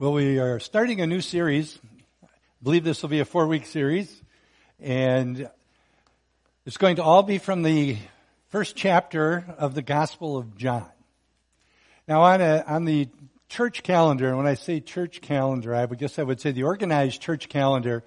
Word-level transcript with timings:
Well, 0.00 0.12
we 0.12 0.38
are 0.38 0.60
starting 0.60 1.00
a 1.00 1.08
new 1.08 1.20
series. 1.20 1.76
I 2.22 2.28
believe 2.62 2.84
this 2.84 3.02
will 3.02 3.08
be 3.08 3.18
a 3.18 3.24
four 3.24 3.48
week 3.48 3.66
series. 3.66 4.22
And 4.78 5.50
it's 6.64 6.76
going 6.76 6.96
to 6.96 7.02
all 7.02 7.24
be 7.24 7.38
from 7.38 7.64
the 7.64 7.96
first 8.50 8.76
chapter 8.76 9.44
of 9.58 9.74
the 9.74 9.82
Gospel 9.82 10.36
of 10.36 10.56
John. 10.56 10.86
Now, 12.06 12.22
on, 12.22 12.40
a, 12.40 12.62
on 12.64 12.84
the 12.84 13.08
church 13.48 13.82
calendar, 13.82 14.28
and 14.28 14.36
when 14.36 14.46
I 14.46 14.54
say 14.54 14.78
church 14.78 15.20
calendar, 15.20 15.74
I 15.74 15.84
would 15.84 15.98
guess 15.98 16.20
I 16.20 16.22
would 16.22 16.40
say 16.40 16.52
the 16.52 16.62
organized 16.62 17.20
church 17.20 17.48
calendar, 17.48 18.04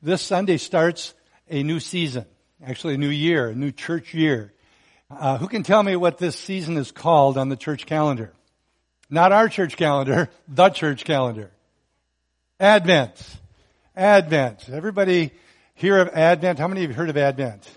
this 0.00 0.22
Sunday 0.22 0.56
starts 0.56 1.12
a 1.50 1.62
new 1.62 1.78
season, 1.78 2.24
actually 2.64 2.94
a 2.94 2.98
new 2.98 3.10
year, 3.10 3.50
a 3.50 3.54
new 3.54 3.70
church 3.70 4.14
year. 4.14 4.54
Uh, 5.10 5.36
who 5.36 5.48
can 5.48 5.62
tell 5.62 5.82
me 5.82 5.94
what 5.94 6.16
this 6.16 6.36
season 6.36 6.78
is 6.78 6.90
called 6.90 7.36
on 7.36 7.50
the 7.50 7.56
church 7.56 7.84
calendar? 7.84 8.32
Not 9.14 9.30
our 9.30 9.48
church 9.48 9.76
calendar, 9.76 10.28
the 10.48 10.70
church 10.70 11.04
calendar. 11.04 11.52
Advent. 12.58 13.12
Advent. 13.94 14.68
Everybody 14.68 15.30
hear 15.74 16.00
of 16.00 16.08
Advent? 16.08 16.58
How 16.58 16.66
many 16.66 16.82
of 16.82 16.90
you 16.90 16.96
heard 16.96 17.10
of 17.10 17.16
Advent? 17.16 17.70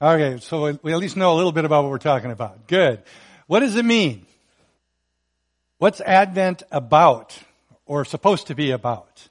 Okay, 0.00 0.38
so 0.40 0.78
we 0.82 0.94
at 0.94 0.98
least 0.98 1.18
know 1.18 1.34
a 1.34 1.36
little 1.36 1.52
bit 1.52 1.66
about 1.66 1.84
what 1.84 1.90
we're 1.90 1.98
talking 1.98 2.30
about. 2.30 2.66
Good. 2.66 3.02
What 3.46 3.60
does 3.60 3.76
it 3.76 3.84
mean? 3.84 4.24
What's 5.76 6.00
Advent 6.00 6.62
about 6.70 7.38
or 7.84 8.06
supposed 8.06 8.46
to 8.46 8.54
be 8.54 8.70
about? 8.70 9.28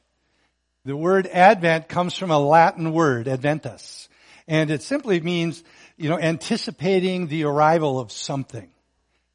The 0.86 0.96
word 0.96 1.26
Advent 1.26 1.88
comes 1.88 2.16
from 2.16 2.30
a 2.30 2.38
Latin 2.38 2.94
word, 2.94 3.28
adventus, 3.28 4.08
and 4.48 4.70
it 4.70 4.84
simply 4.84 5.20
means, 5.20 5.64
you 5.98 6.10
know, 6.10 6.20
anticipating 6.20 7.26
the 7.26 7.46
arrival 7.46 8.00
of 8.00 8.12
something. 8.12 8.70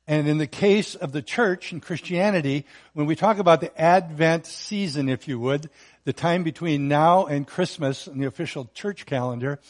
And 0.08 0.26
in 0.26 0.38
the 0.38 0.46
case 0.46 0.94
of 0.94 1.12
the 1.12 1.20
church 1.20 1.70
and 1.70 1.82
Christianity, 1.82 2.64
when 2.94 3.04
we 3.04 3.14
talk 3.14 3.38
about 3.38 3.60
the 3.60 3.78
Advent 3.78 4.46
season, 4.46 5.10
if 5.10 5.28
you 5.28 5.38
would, 5.38 5.68
the 6.04 6.14
time 6.14 6.44
between 6.44 6.88
now 6.88 7.26
and 7.26 7.46
Christmas 7.46 8.06
in 8.06 8.18
the 8.18 8.26
official 8.26 8.70
church 8.72 9.04
calendar, 9.04 9.60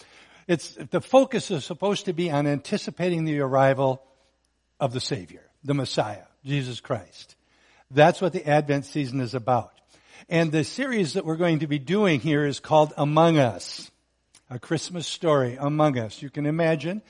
it's, 0.47 0.79
the 0.91 1.01
focus 1.01 1.51
is 1.51 1.65
supposed 1.65 2.05
to 2.05 2.13
be 2.13 2.31
on 2.31 2.47
anticipating 2.47 3.25
the 3.25 3.41
arrival 3.41 4.01
of 4.79 4.93
the 4.93 5.01
Savior, 5.01 5.43
the 5.65 5.75
Messiah, 5.75 6.23
Jesus 6.45 6.79
Christ. 6.79 7.35
That's 7.91 8.21
what 8.21 8.33
the 8.33 8.47
Advent 8.47 8.85
season 8.85 9.21
is 9.21 9.35
about. 9.35 9.73
And 10.29 10.53
the 10.53 10.63
series 10.63 11.15
that 11.15 11.25
we're 11.25 11.37
going 11.37 11.59
to 11.61 11.67
be 11.67 11.81
doing 11.81 12.21
here 12.21 12.47
is 12.47 12.61
called 12.61 12.93
Among 12.97 13.39
Us. 13.39 13.91
A 14.51 14.61
Christmas 14.61 15.07
story 15.07 15.59
among 15.61 15.99
us. 15.99 16.23
You 16.23 16.31
can 16.31 16.47
imagine 16.47 17.03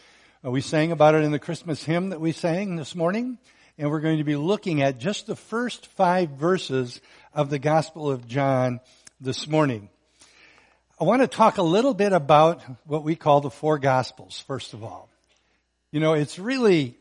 Uh, 0.45 0.53
we 0.53 0.61
sang 0.61 0.93
about 0.93 1.17
it 1.17 1.25
in 1.25 1.33
the 1.33 1.39
Christmas 1.41 1.83
hymn 1.83 2.11
that 2.11 2.21
we 2.21 2.31
sang 2.31 2.77
this 2.77 2.95
morning, 2.95 3.39
and 3.77 3.91
we're 3.91 3.99
going 3.99 4.19
to 4.19 4.25
be 4.25 4.37
looking 4.37 4.83
at 4.83 4.99
just 4.99 5.27
the 5.27 5.35
first 5.35 5.89
five 5.89 6.31
verses 6.31 7.01
of 7.35 7.51
the 7.51 7.59
Gospel 7.59 8.09
of 8.09 8.29
John 8.29 8.79
this 9.21 9.49
morning. 9.49 9.89
I 11.01 11.03
want 11.03 11.23
to 11.23 11.27
talk 11.27 11.59
a 11.59 11.63
little 11.63 11.93
bit 11.93 12.13
about 12.13 12.63
what 12.87 13.03
we 13.03 13.17
call 13.17 13.41
the 13.41 13.51
four 13.51 13.81
Gospels, 13.81 14.45
first 14.47 14.75
of 14.75 14.85
all. 14.85 15.09
You 15.91 15.99
know, 15.99 16.13
it's 16.13 16.39
really 16.39 16.95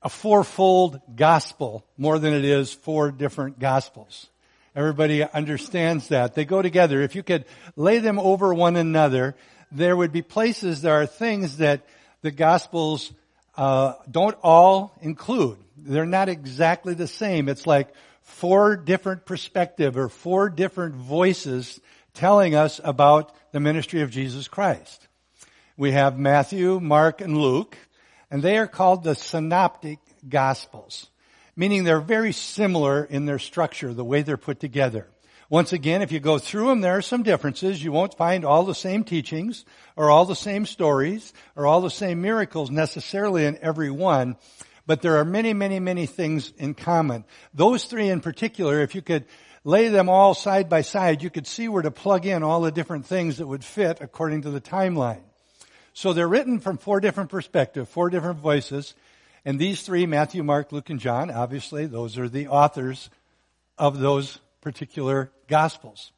a 0.00 0.08
fourfold 0.08 1.02
gospel 1.14 1.84
more 1.98 2.18
than 2.18 2.32
it 2.32 2.46
is 2.46 2.72
four 2.72 3.10
different 3.10 3.58
gospels. 3.58 4.26
Everybody 4.74 5.22
understands 5.22 6.08
that. 6.08 6.34
They 6.34 6.46
go 6.46 6.62
together. 6.62 7.02
If 7.02 7.14
you 7.14 7.22
could 7.22 7.44
lay 7.76 7.98
them 7.98 8.18
over 8.18 8.54
one 8.54 8.76
another, 8.76 9.36
there 9.72 9.96
would 9.96 10.12
be 10.12 10.22
places, 10.22 10.82
there 10.82 11.00
are 11.00 11.06
things 11.06 11.58
that 11.58 11.86
the 12.22 12.30
Gospels 12.30 13.12
uh, 13.56 13.94
don't 14.10 14.36
all 14.42 14.96
include. 15.00 15.58
They're 15.76 16.06
not 16.06 16.28
exactly 16.28 16.94
the 16.94 17.06
same. 17.06 17.48
It's 17.48 17.66
like 17.66 17.88
four 18.22 18.76
different 18.76 19.26
perspective 19.26 19.96
or 19.96 20.08
four 20.08 20.48
different 20.48 20.94
voices 20.94 21.80
telling 22.14 22.54
us 22.54 22.80
about 22.82 23.34
the 23.52 23.60
ministry 23.60 24.02
of 24.02 24.10
Jesus 24.10 24.48
Christ. 24.48 25.08
We 25.76 25.92
have 25.92 26.18
Matthew, 26.18 26.80
Mark, 26.80 27.20
and 27.20 27.36
Luke, 27.38 27.76
and 28.30 28.42
they 28.42 28.58
are 28.58 28.66
called 28.66 29.02
the 29.02 29.14
synoptic 29.14 29.98
gospels, 30.28 31.08
meaning 31.56 31.84
they're 31.84 32.00
very 32.00 32.32
similar 32.32 33.04
in 33.04 33.26
their 33.26 33.38
structure, 33.38 33.94
the 33.94 34.04
way 34.04 34.22
they're 34.22 34.36
put 34.36 34.60
together. 34.60 35.08
Once 35.50 35.72
again, 35.72 36.00
if 36.00 36.12
you 36.12 36.20
go 36.20 36.38
through 36.38 36.68
them, 36.68 36.80
there 36.80 36.96
are 36.96 37.02
some 37.02 37.24
differences. 37.24 37.82
You 37.82 37.90
won't 37.90 38.16
find 38.16 38.44
all 38.44 38.62
the 38.62 38.72
same 38.72 39.02
teachings 39.02 39.64
or 39.96 40.08
all 40.08 40.24
the 40.24 40.36
same 40.36 40.64
stories 40.64 41.32
or 41.56 41.66
all 41.66 41.80
the 41.80 41.90
same 41.90 42.22
miracles 42.22 42.70
necessarily 42.70 43.44
in 43.44 43.58
every 43.60 43.90
one, 43.90 44.36
but 44.86 45.02
there 45.02 45.16
are 45.16 45.24
many, 45.24 45.52
many, 45.52 45.80
many 45.80 46.06
things 46.06 46.52
in 46.56 46.74
common. 46.74 47.24
Those 47.52 47.84
three 47.84 48.08
in 48.08 48.20
particular, 48.20 48.80
if 48.80 48.94
you 48.94 49.02
could 49.02 49.24
lay 49.64 49.88
them 49.88 50.08
all 50.08 50.34
side 50.34 50.68
by 50.68 50.82
side, 50.82 51.20
you 51.20 51.30
could 51.30 51.48
see 51.48 51.68
where 51.68 51.82
to 51.82 51.90
plug 51.90 52.26
in 52.26 52.44
all 52.44 52.60
the 52.60 52.70
different 52.70 53.06
things 53.06 53.38
that 53.38 53.48
would 53.48 53.64
fit 53.64 53.98
according 54.00 54.42
to 54.42 54.50
the 54.50 54.60
timeline. 54.60 55.22
So 55.94 56.12
they're 56.12 56.28
written 56.28 56.60
from 56.60 56.78
four 56.78 57.00
different 57.00 57.28
perspectives, 57.28 57.90
four 57.90 58.08
different 58.08 58.38
voices, 58.38 58.94
and 59.44 59.58
these 59.58 59.82
three, 59.82 60.06
Matthew, 60.06 60.44
Mark, 60.44 60.70
Luke, 60.70 60.90
and 60.90 61.00
John, 61.00 61.28
obviously, 61.28 61.86
those 61.86 62.18
are 62.18 62.28
the 62.28 62.46
authors 62.46 63.10
of 63.76 63.98
those 63.98 64.38
particular 64.60 65.30
gospels. 65.48 66.12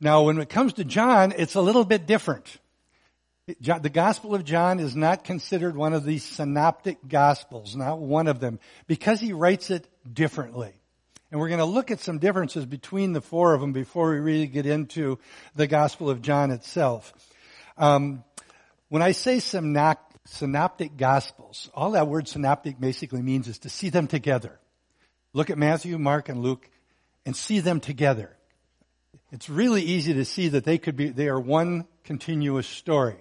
Now, 0.00 0.22
when 0.22 0.38
it 0.38 0.48
comes 0.48 0.74
to 0.74 0.84
John, 0.84 1.32
it's 1.36 1.54
a 1.54 1.60
little 1.60 1.84
bit 1.84 2.06
different. 2.06 2.58
The 3.46 3.90
Gospel 3.90 4.34
of 4.34 4.44
John 4.44 4.80
is 4.80 4.96
not 4.96 5.22
considered 5.22 5.76
one 5.76 5.92
of 5.92 6.04
the 6.04 6.18
synoptic 6.18 6.98
Gospels, 7.06 7.76
not 7.76 8.00
one 8.00 8.26
of 8.26 8.40
them, 8.40 8.58
because 8.88 9.20
he 9.20 9.32
writes 9.32 9.70
it 9.70 9.86
differently. 10.12 10.72
And 11.30 11.40
we're 11.40 11.48
going 11.48 11.60
to 11.60 11.64
look 11.64 11.90
at 11.90 12.00
some 12.00 12.18
differences 12.18 12.66
between 12.66 13.12
the 13.12 13.20
four 13.20 13.54
of 13.54 13.60
them 13.60 13.72
before 13.72 14.10
we 14.10 14.18
really 14.18 14.46
get 14.48 14.66
into 14.66 15.18
the 15.54 15.66
Gospel 15.66 16.10
of 16.10 16.22
John 16.22 16.50
itself. 16.50 17.12
Um, 17.78 18.24
when 18.88 19.02
I 19.02 19.12
say 19.12 19.38
synoptic 19.38 20.96
Gospels, 20.96 21.70
all 21.72 21.92
that 21.92 22.08
word 22.08 22.28
synoptic 22.28 22.80
basically 22.80 23.22
means 23.22 23.48
is 23.48 23.60
to 23.60 23.68
see 23.68 23.90
them 23.90 24.08
together. 24.08 24.58
Look 25.32 25.50
at 25.50 25.58
Matthew, 25.58 25.98
Mark, 25.98 26.28
and 26.28 26.40
Luke 26.42 26.68
and 27.26 27.36
see 27.36 27.60
them 27.60 27.80
together. 27.80 28.30
It's 29.32 29.50
really 29.50 29.82
easy 29.82 30.14
to 30.14 30.24
see 30.24 30.48
that 30.48 30.64
they 30.64 30.78
could 30.78 30.96
be, 30.96 31.08
they 31.08 31.28
are 31.28 31.40
one 31.40 31.86
continuous 32.04 32.68
story. 32.68 33.18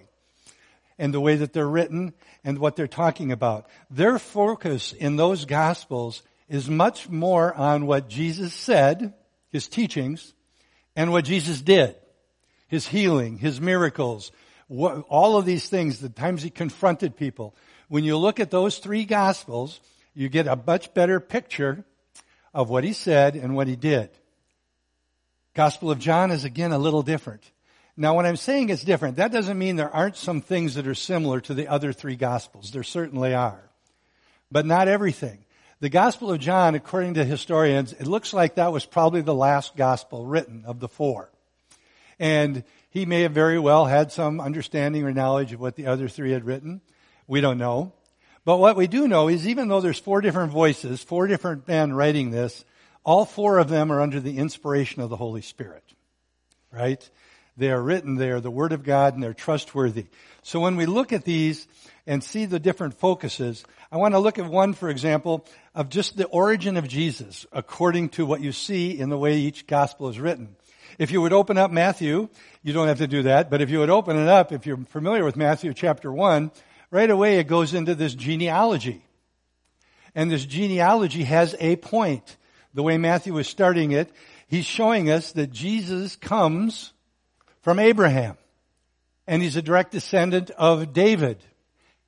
And 0.98 1.14
the 1.14 1.20
way 1.20 1.36
that 1.36 1.52
they're 1.52 1.68
written 1.68 2.14
and 2.44 2.60
what 2.60 2.78
they're 2.78 2.88
talking 2.88 3.34
about. 3.34 3.68
Their 3.90 4.18
focus 4.18 4.94
in 4.94 5.18
those 5.18 5.44
gospels 5.44 6.22
is 6.48 6.70
much 6.70 7.10
more 7.10 7.54
on 7.54 7.88
what 7.88 8.08
Jesus 8.08 8.54
said, 8.54 9.14
his 9.50 9.68
teachings, 9.68 10.34
and 10.96 11.12
what 11.12 11.26
Jesus 11.26 11.62
did. 11.62 11.96
His 12.68 12.88
healing, 12.88 13.40
his 13.40 13.60
miracles, 13.60 14.32
what, 14.68 15.04
all 15.10 15.38
of 15.38 15.46
these 15.46 15.68
things, 15.68 16.00
the 16.00 16.10
times 16.10 16.44
he 16.44 16.50
confronted 16.50 17.18
people. 17.18 17.56
When 17.90 18.04
you 18.04 18.18
look 18.18 18.40
at 18.40 18.52
those 18.52 18.78
three 18.78 19.04
gospels, 19.04 19.82
you 20.14 20.30
get 20.30 20.48
a 20.48 20.56
much 20.56 20.94
better 20.94 21.20
picture 21.20 21.84
of 22.56 22.70
what 22.70 22.86
he 22.86 22.94
said 22.94 23.36
and 23.36 23.56
what 23.56 23.68
he 23.68 23.76
did. 23.76 24.10
Gospel 25.54 25.92
of 25.92 26.00
John 26.00 26.32
is 26.32 26.46
again 26.46 26.72
a 26.72 26.78
little 26.80 27.04
different. 27.04 27.44
Now 27.98 28.16
when 28.16 28.26
I'm 28.26 28.38
saying 28.38 28.70
it's 28.70 28.84
different, 28.84 29.18
that 29.18 29.32
doesn't 29.32 29.60
mean 29.60 29.76
there 29.76 29.94
aren't 29.94 30.16
some 30.16 30.42
things 30.42 30.76
that 30.76 30.88
are 30.88 30.96
similar 30.96 31.42
to 31.42 31.54
the 31.54 31.68
other 31.68 31.94
three 31.94 32.16
gospels. 32.16 32.72
There 32.72 32.84
certainly 32.84 33.34
are. 33.34 33.62
But 34.52 34.66
not 34.66 34.88
everything. 34.88 35.40
The 35.82 35.90
Gospel 35.90 36.32
of 36.32 36.40
John, 36.40 36.76
according 36.76 37.16
to 37.16 37.26
historians, 37.26 37.92
it 37.92 38.08
looks 38.08 38.34
like 38.34 38.56
that 38.56 38.72
was 38.72 38.86
probably 38.86 39.22
the 39.22 39.36
last 39.36 39.76
gospel 39.76 40.26
written 40.26 40.64
of 40.66 40.80
the 40.80 40.88
four. 40.88 41.30
And 42.18 42.64
he 42.90 43.06
may 43.06 43.24
have 43.24 43.34
very 43.34 43.60
well 43.60 43.86
had 43.86 44.14
some 44.14 44.40
understanding 44.40 45.04
or 45.04 45.12
knowledge 45.12 45.52
of 45.52 45.60
what 45.60 45.76
the 45.76 45.88
other 45.88 46.08
three 46.08 46.32
had 46.32 46.46
written. 46.46 46.80
We 47.28 47.42
don't 47.42 47.58
know. 47.58 47.92
But 48.46 48.58
what 48.58 48.78
we 48.78 48.86
do 48.88 49.08
know 49.08 49.28
is 49.28 49.48
even 49.48 49.68
though 49.68 49.82
there's 49.82 50.00
four 50.00 50.22
different 50.22 50.52
voices, 50.52 51.02
four 51.02 51.26
different 51.26 51.68
men 51.68 51.94
writing 51.94 52.30
this, 52.30 52.64
all 53.04 53.26
four 53.26 53.58
of 53.58 53.70
them 53.70 53.92
are 53.92 54.02
under 54.02 54.20
the 54.20 54.38
inspiration 54.38 55.02
of 55.02 55.10
the 55.10 55.16
Holy 55.16 55.42
Spirit. 55.42 55.84
Right? 56.72 57.08
They 57.58 57.72
are 57.72 57.82
written, 57.82 58.16
they 58.16 58.30
are 58.30 58.42
the 58.42 58.52
Word 58.52 58.74
of 58.74 58.84
God, 58.84 59.14
and 59.14 59.24
they're 59.24 59.34
trustworthy. 59.34 60.06
So 60.44 60.60
when 60.60 60.76
we 60.76 60.86
look 60.86 61.14
at 61.14 61.24
these 61.24 61.68
and 62.06 62.24
see 62.24 62.46
the 62.46 62.60
different 62.60 62.96
focuses, 62.96 63.66
I 63.92 63.98
want 63.98 64.14
to 64.14 64.20
look 64.20 64.38
at 64.38 64.46
one, 64.46 64.74
for 64.74 64.90
example, 64.90 65.46
of 65.74 65.90
just 65.90 66.18
the 66.18 66.26
origin 66.26 66.78
of 66.78 66.88
Jesus, 66.88 67.46
according 67.52 68.10
to 68.10 68.26
what 68.26 68.42
you 68.42 68.52
see 68.52 69.00
in 69.00 69.10
the 69.10 69.18
way 69.18 69.38
each 69.38 69.68
gospel 69.68 70.10
is 70.10 70.20
written. 70.20 70.56
If 71.00 71.12
you 71.12 71.22
would 71.22 71.34
open 71.34 71.58
up 71.58 71.72
Matthew, 71.72 72.30
you 72.62 72.74
don't 72.74 72.88
have 72.88 73.00
to 73.00 73.08
do 73.08 73.24
that, 73.24 73.50
but 73.50 73.62
if 73.62 73.70
you 73.70 73.80
would 73.80 73.90
open 73.90 74.18
it 74.18 74.28
up, 74.28 74.52
if 74.52 74.66
you're 74.66 74.78
familiar 74.78 75.24
with 75.24 75.36
Matthew 75.36 75.74
chapter 75.74 76.12
1, 76.12 76.52
right 76.96 77.12
away 77.12 77.40
it 77.40 77.48
goes 77.48 77.74
into 77.74 77.94
this 77.94 78.16
genealogy. 78.16 79.04
And 80.16 80.32
this 80.32 80.46
genealogy 80.46 81.24
has 81.24 81.54
a 81.60 81.76
point. 81.76 82.38
The 82.74 82.84
way 82.84 82.98
Matthew 82.98 83.38
is 83.38 83.50
starting 83.50 83.92
it, 83.92 84.10
he's 84.48 84.64
showing 84.64 85.12
us 85.12 85.34
that 85.34 85.52
Jesus 85.52 86.16
comes 86.16 86.94
from 87.64 87.80
Abraham. 87.80 88.38
And 89.28 89.42
he's 89.42 89.58
a 89.58 89.62
direct 89.62 89.92
descendant 89.92 90.52
of 90.52 90.94
David. 90.94 91.44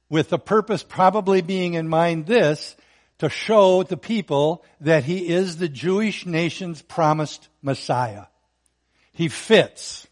With 0.09 0.29
the 0.29 0.39
purpose 0.39 0.83
probably 0.83 1.41
being 1.41 1.73
in 1.73 1.89
mind 1.89 2.25
this, 2.25 2.77
to 3.17 3.27
show 3.27 3.83
the 3.83 3.97
people 3.97 4.63
that 4.79 5.03
he 5.03 5.27
is 5.27 5.57
the 5.57 5.67
Jewish 5.67 6.25
nation's 6.25 6.81
promised 6.81 7.49
Messiah. 7.61 8.27
He 9.11 9.27
fits 9.27 10.07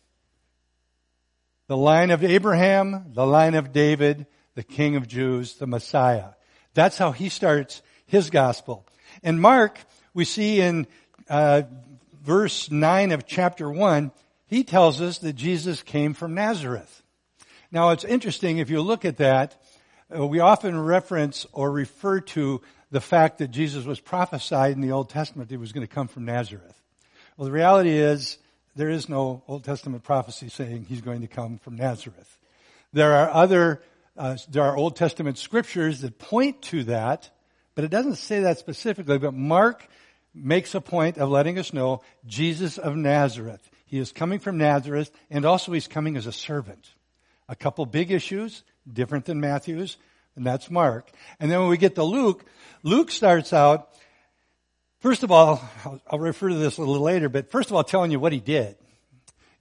the 1.67 1.77
line 1.77 2.11
of 2.11 2.25
Abraham, 2.25 3.13
the 3.13 3.25
line 3.25 3.55
of 3.55 3.71
David, 3.71 4.25
the 4.55 4.63
King 4.63 4.95
of 4.95 5.07
Jews, 5.07 5.55
the 5.55 5.67
Messiah. 5.67 6.29
That's 6.73 6.97
how 6.97 7.11
he 7.11 7.29
starts 7.29 7.81
his 8.05 8.29
gospel. 8.29 8.85
And 9.23 9.41
Mark, 9.41 9.79
we 10.13 10.25
see 10.25 10.59
in 10.59 10.87
uh, 11.29 11.63
verse 12.23 12.71
9 12.71 13.11
of 13.11 13.25
chapter 13.25 13.69
1, 13.69 14.11
he 14.47 14.63
tells 14.63 15.01
us 15.01 15.19
that 15.19 15.33
Jesus 15.33 15.83
came 15.83 16.13
from 16.13 16.33
Nazareth. 16.33 17.03
Now 17.71 17.89
it's 17.89 18.03
interesting 18.03 18.57
if 18.57 18.69
you 18.69 18.81
look 18.81 19.05
at 19.05 19.17
that, 19.17 19.61
uh, 20.15 20.25
we 20.25 20.39
often 20.39 20.79
reference 20.79 21.45
or 21.51 21.71
refer 21.71 22.19
to 22.21 22.61
the 22.91 23.01
fact 23.01 23.39
that 23.39 23.49
Jesus 23.49 23.85
was 23.85 23.99
prophesied 23.99 24.73
in 24.73 24.81
the 24.81 24.91
Old 24.91 25.09
Testament 25.09 25.49
that 25.49 25.55
he 25.55 25.59
was 25.59 25.71
going 25.71 25.85
to 25.85 25.93
come 25.93 26.07
from 26.07 26.25
Nazareth. 26.25 26.79
Well, 27.35 27.45
the 27.45 27.51
reality 27.51 27.89
is 27.89 28.37
there 28.75 28.89
is 28.89 29.09
no 29.09 29.43
Old 29.47 29.63
Testament 29.63 30.03
prophecy 30.03 30.49
saying 30.49 30.85
he's 30.87 31.01
going 31.01 31.21
to 31.21 31.27
come 31.27 31.57
from 31.57 31.75
Nazareth. 31.75 32.37
There 32.93 33.13
are 33.13 33.29
other, 33.29 33.81
uh, 34.17 34.37
there 34.49 34.63
are 34.63 34.77
Old 34.77 34.95
Testament 34.95 35.37
scriptures 35.37 36.01
that 36.01 36.17
point 36.17 36.61
to 36.63 36.85
that, 36.85 37.29
but 37.75 37.83
it 37.83 37.91
doesn't 37.91 38.15
say 38.15 38.41
that 38.41 38.59
specifically. 38.59 39.17
But 39.17 39.33
Mark 39.33 39.87
makes 40.33 40.75
a 40.75 40.81
point 40.81 41.17
of 41.17 41.29
letting 41.29 41.59
us 41.59 41.73
know 41.73 42.01
Jesus 42.25 42.77
of 42.77 42.95
Nazareth. 42.95 43.69
He 43.85 43.99
is 43.99 44.11
coming 44.11 44.39
from 44.39 44.57
Nazareth, 44.57 45.11
and 45.29 45.45
also 45.45 45.71
he's 45.71 45.87
coming 45.87 46.17
as 46.17 46.25
a 46.25 46.31
servant. 46.31 46.89
A 47.47 47.55
couple 47.55 47.85
big 47.85 48.11
issues, 48.11 48.63
different 48.91 49.25
than 49.25 49.39
Matthew's, 49.39 49.97
and 50.35 50.45
that's 50.45 50.69
Mark. 50.69 51.11
And 51.39 51.51
then 51.51 51.59
when 51.59 51.69
we 51.69 51.77
get 51.77 51.95
to 51.95 52.03
Luke, 52.03 52.45
Luke 52.83 53.11
starts 53.11 53.53
out, 53.53 53.89
first 54.99 55.23
of 55.23 55.31
all, 55.31 55.61
I'll, 55.85 56.01
I'll 56.07 56.19
refer 56.19 56.49
to 56.49 56.55
this 56.55 56.77
a 56.77 56.81
little 56.81 57.03
later, 57.03 57.29
but 57.29 57.51
first 57.51 57.69
of 57.69 57.75
all, 57.75 57.83
telling 57.83 58.11
you 58.11 58.19
what 58.19 58.33
he 58.33 58.39
did. 58.39 58.75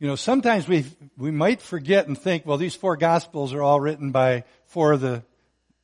You 0.05 0.11
know, 0.11 0.17
sometimes 0.17 0.69
we, 0.69 0.85
we 1.17 1.31
might 1.31 1.63
forget 1.63 2.07
and 2.09 2.19
think, 2.19 2.45
well, 2.45 2.59
these 2.59 2.75
four 2.75 2.99
gospels 2.99 3.55
are 3.55 3.63
all 3.63 3.81
written 3.81 4.11
by 4.11 4.45
four 4.67 4.93
of 4.93 5.01
the 5.01 5.23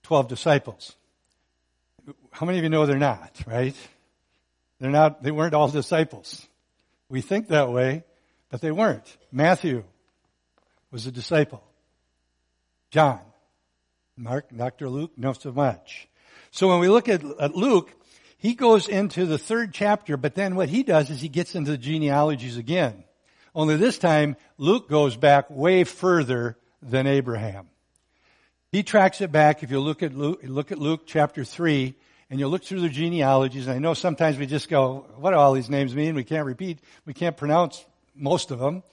twelve 0.02 0.28
disciples. 0.28 0.94
How 2.30 2.44
many 2.44 2.58
of 2.58 2.64
you 2.64 2.68
know 2.68 2.84
they're 2.84 2.98
not, 2.98 3.34
right? 3.46 3.74
They're 4.78 4.90
not, 4.90 5.22
they 5.22 5.30
weren't 5.30 5.54
all 5.54 5.68
disciples. 5.68 6.46
We 7.08 7.22
think 7.22 7.48
that 7.48 7.70
way, 7.70 8.04
but 8.50 8.60
they 8.60 8.70
weren't. 8.70 9.06
Matthew 9.32 9.84
was 10.90 11.06
a 11.06 11.10
disciple. 11.10 11.64
John. 12.90 13.20
Mark, 14.18 14.54
Dr. 14.54 14.90
Luke, 14.90 15.12
not 15.16 15.40
so 15.40 15.50
much. 15.50 16.08
So 16.50 16.68
when 16.68 16.80
we 16.80 16.90
look 16.90 17.08
at, 17.08 17.24
at 17.40 17.56
Luke, 17.56 17.90
he 18.36 18.52
goes 18.52 18.86
into 18.86 19.24
the 19.24 19.38
third 19.38 19.72
chapter, 19.72 20.18
but 20.18 20.34
then 20.34 20.56
what 20.56 20.68
he 20.68 20.82
does 20.82 21.08
is 21.08 21.22
he 21.22 21.30
gets 21.30 21.54
into 21.54 21.70
the 21.70 21.78
genealogies 21.78 22.58
again. 22.58 23.04
Only 23.54 23.76
this 23.76 23.98
time, 23.98 24.36
Luke 24.58 24.88
goes 24.88 25.16
back 25.16 25.50
way 25.50 25.84
further 25.84 26.56
than 26.82 27.06
Abraham. 27.06 27.68
He 28.70 28.82
tracks 28.82 29.20
it 29.20 29.32
back. 29.32 29.62
If 29.62 29.70
you 29.70 29.80
look 29.80 30.02
at 30.02 30.14
Luke, 30.14 30.40
look 30.44 30.70
at 30.70 30.78
Luke 30.78 31.02
chapter 31.06 31.44
3, 31.44 31.94
and 32.30 32.38
you 32.38 32.46
look 32.46 32.62
through 32.62 32.80
the 32.80 32.88
genealogies, 32.88 33.66
and 33.66 33.74
I 33.74 33.78
know 33.78 33.94
sometimes 33.94 34.38
we 34.38 34.46
just 34.46 34.68
go, 34.68 35.06
what 35.16 35.32
do 35.32 35.36
all 35.36 35.52
these 35.52 35.68
names 35.68 35.94
mean? 35.94 36.14
We 36.14 36.22
can't 36.22 36.46
repeat, 36.46 36.78
we 37.04 37.12
can't 37.12 37.36
pronounce 37.36 37.84
most 38.14 38.52
of 38.52 38.60
them. 38.60 38.84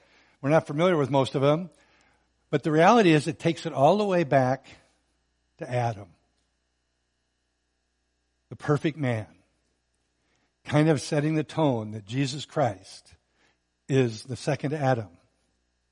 We're 0.41 0.49
not 0.49 0.65
familiar 0.65 0.97
with 0.97 1.11
most 1.11 1.35
of 1.35 1.41
them. 1.41 1.69
But 2.49 2.63
the 2.63 2.71
reality 2.71 3.11
is 3.11 3.27
it 3.27 3.39
takes 3.39 3.65
it 3.65 3.73
all 3.73 3.97
the 3.97 4.05
way 4.05 4.23
back 4.23 4.65
to 5.59 5.69
Adam. 5.69 6.07
The 8.49 8.55
perfect 8.55 8.97
man. 8.97 9.27
Kind 10.63 10.89
of 10.89 11.01
setting 11.01 11.35
the 11.35 11.43
tone 11.43 11.91
that 11.91 12.05
Jesus 12.05 12.45
Christ 12.45 13.13
is 13.87 14.23
the 14.23 14.35
second 14.35 14.73
Adam, 14.73 15.09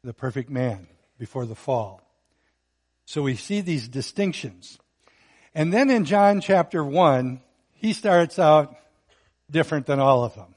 the 0.03 0.13
perfect 0.13 0.49
man 0.49 0.87
before 1.17 1.45
the 1.45 1.55
fall. 1.55 2.01
So 3.05 3.21
we 3.21 3.35
see 3.35 3.61
these 3.61 3.87
distinctions. 3.87 4.79
And 5.53 5.71
then 5.71 5.89
in 5.89 6.05
John 6.05 6.41
chapter 6.41 6.83
1, 6.83 7.39
he 7.73 7.93
starts 7.93 8.39
out 8.39 8.75
different 9.49 9.85
than 9.85 9.99
all 9.99 10.23
of 10.23 10.35
them. 10.35 10.55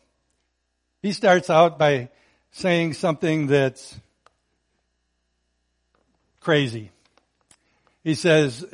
He 1.03 1.13
starts 1.13 1.51
out 1.51 1.79
by 1.79 2.09
saying 2.51 2.95
something 2.95 3.47
that's 3.47 3.95
crazy. 6.41 6.91
He 8.03 8.15
says, 8.15 8.65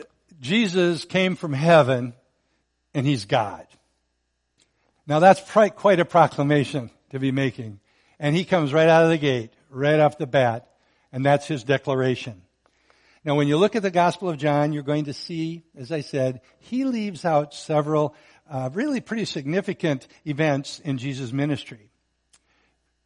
Jesus 0.41 1.05
came 1.05 1.37
from 1.37 1.53
heaven 1.53 2.15
and 2.95 3.07
he's 3.07 3.25
God. 3.25 3.67
Now 5.07 5.19
that's 5.19 5.41
quite 5.73 6.01
a 6.01 6.05
proclamation 6.05 6.91
to 7.11 7.19
be 7.19 7.33
making. 7.33 7.81
And 8.19 8.37
he 8.37 8.45
comes 8.45 8.73
right 8.73 8.89
out 8.89 9.05
of 9.05 9.11
the 9.11 9.19
gate, 9.19 9.53
right 9.71 10.01
off 10.01 10.19
the 10.19 10.27
bat, 10.27 10.69
and 11.13 11.25
that's 11.25 11.47
his 11.47 11.65
declaration. 11.65 12.43
Now, 13.25 13.37
when 13.37 13.49
you 13.49 13.57
look 13.57 13.75
at 13.75 13.83
the 13.83 13.91
Gospel 13.91 14.29
of 14.29 14.37
John, 14.37 14.73
you're 14.73 14.83
going 14.83 15.07
to 15.07 15.15
see, 15.15 15.63
as 15.77 15.91
I 15.91 16.01
said, 16.01 16.43
he 16.59 16.85
leaves 16.85 17.25
out 17.25 17.55
several 17.55 18.15
uh, 18.49 18.69
really 18.75 19.01
pretty 19.01 19.25
significant 19.25 20.07
events 20.27 20.79
in 20.81 20.99
Jesus' 20.99 21.33
ministry 21.33 21.91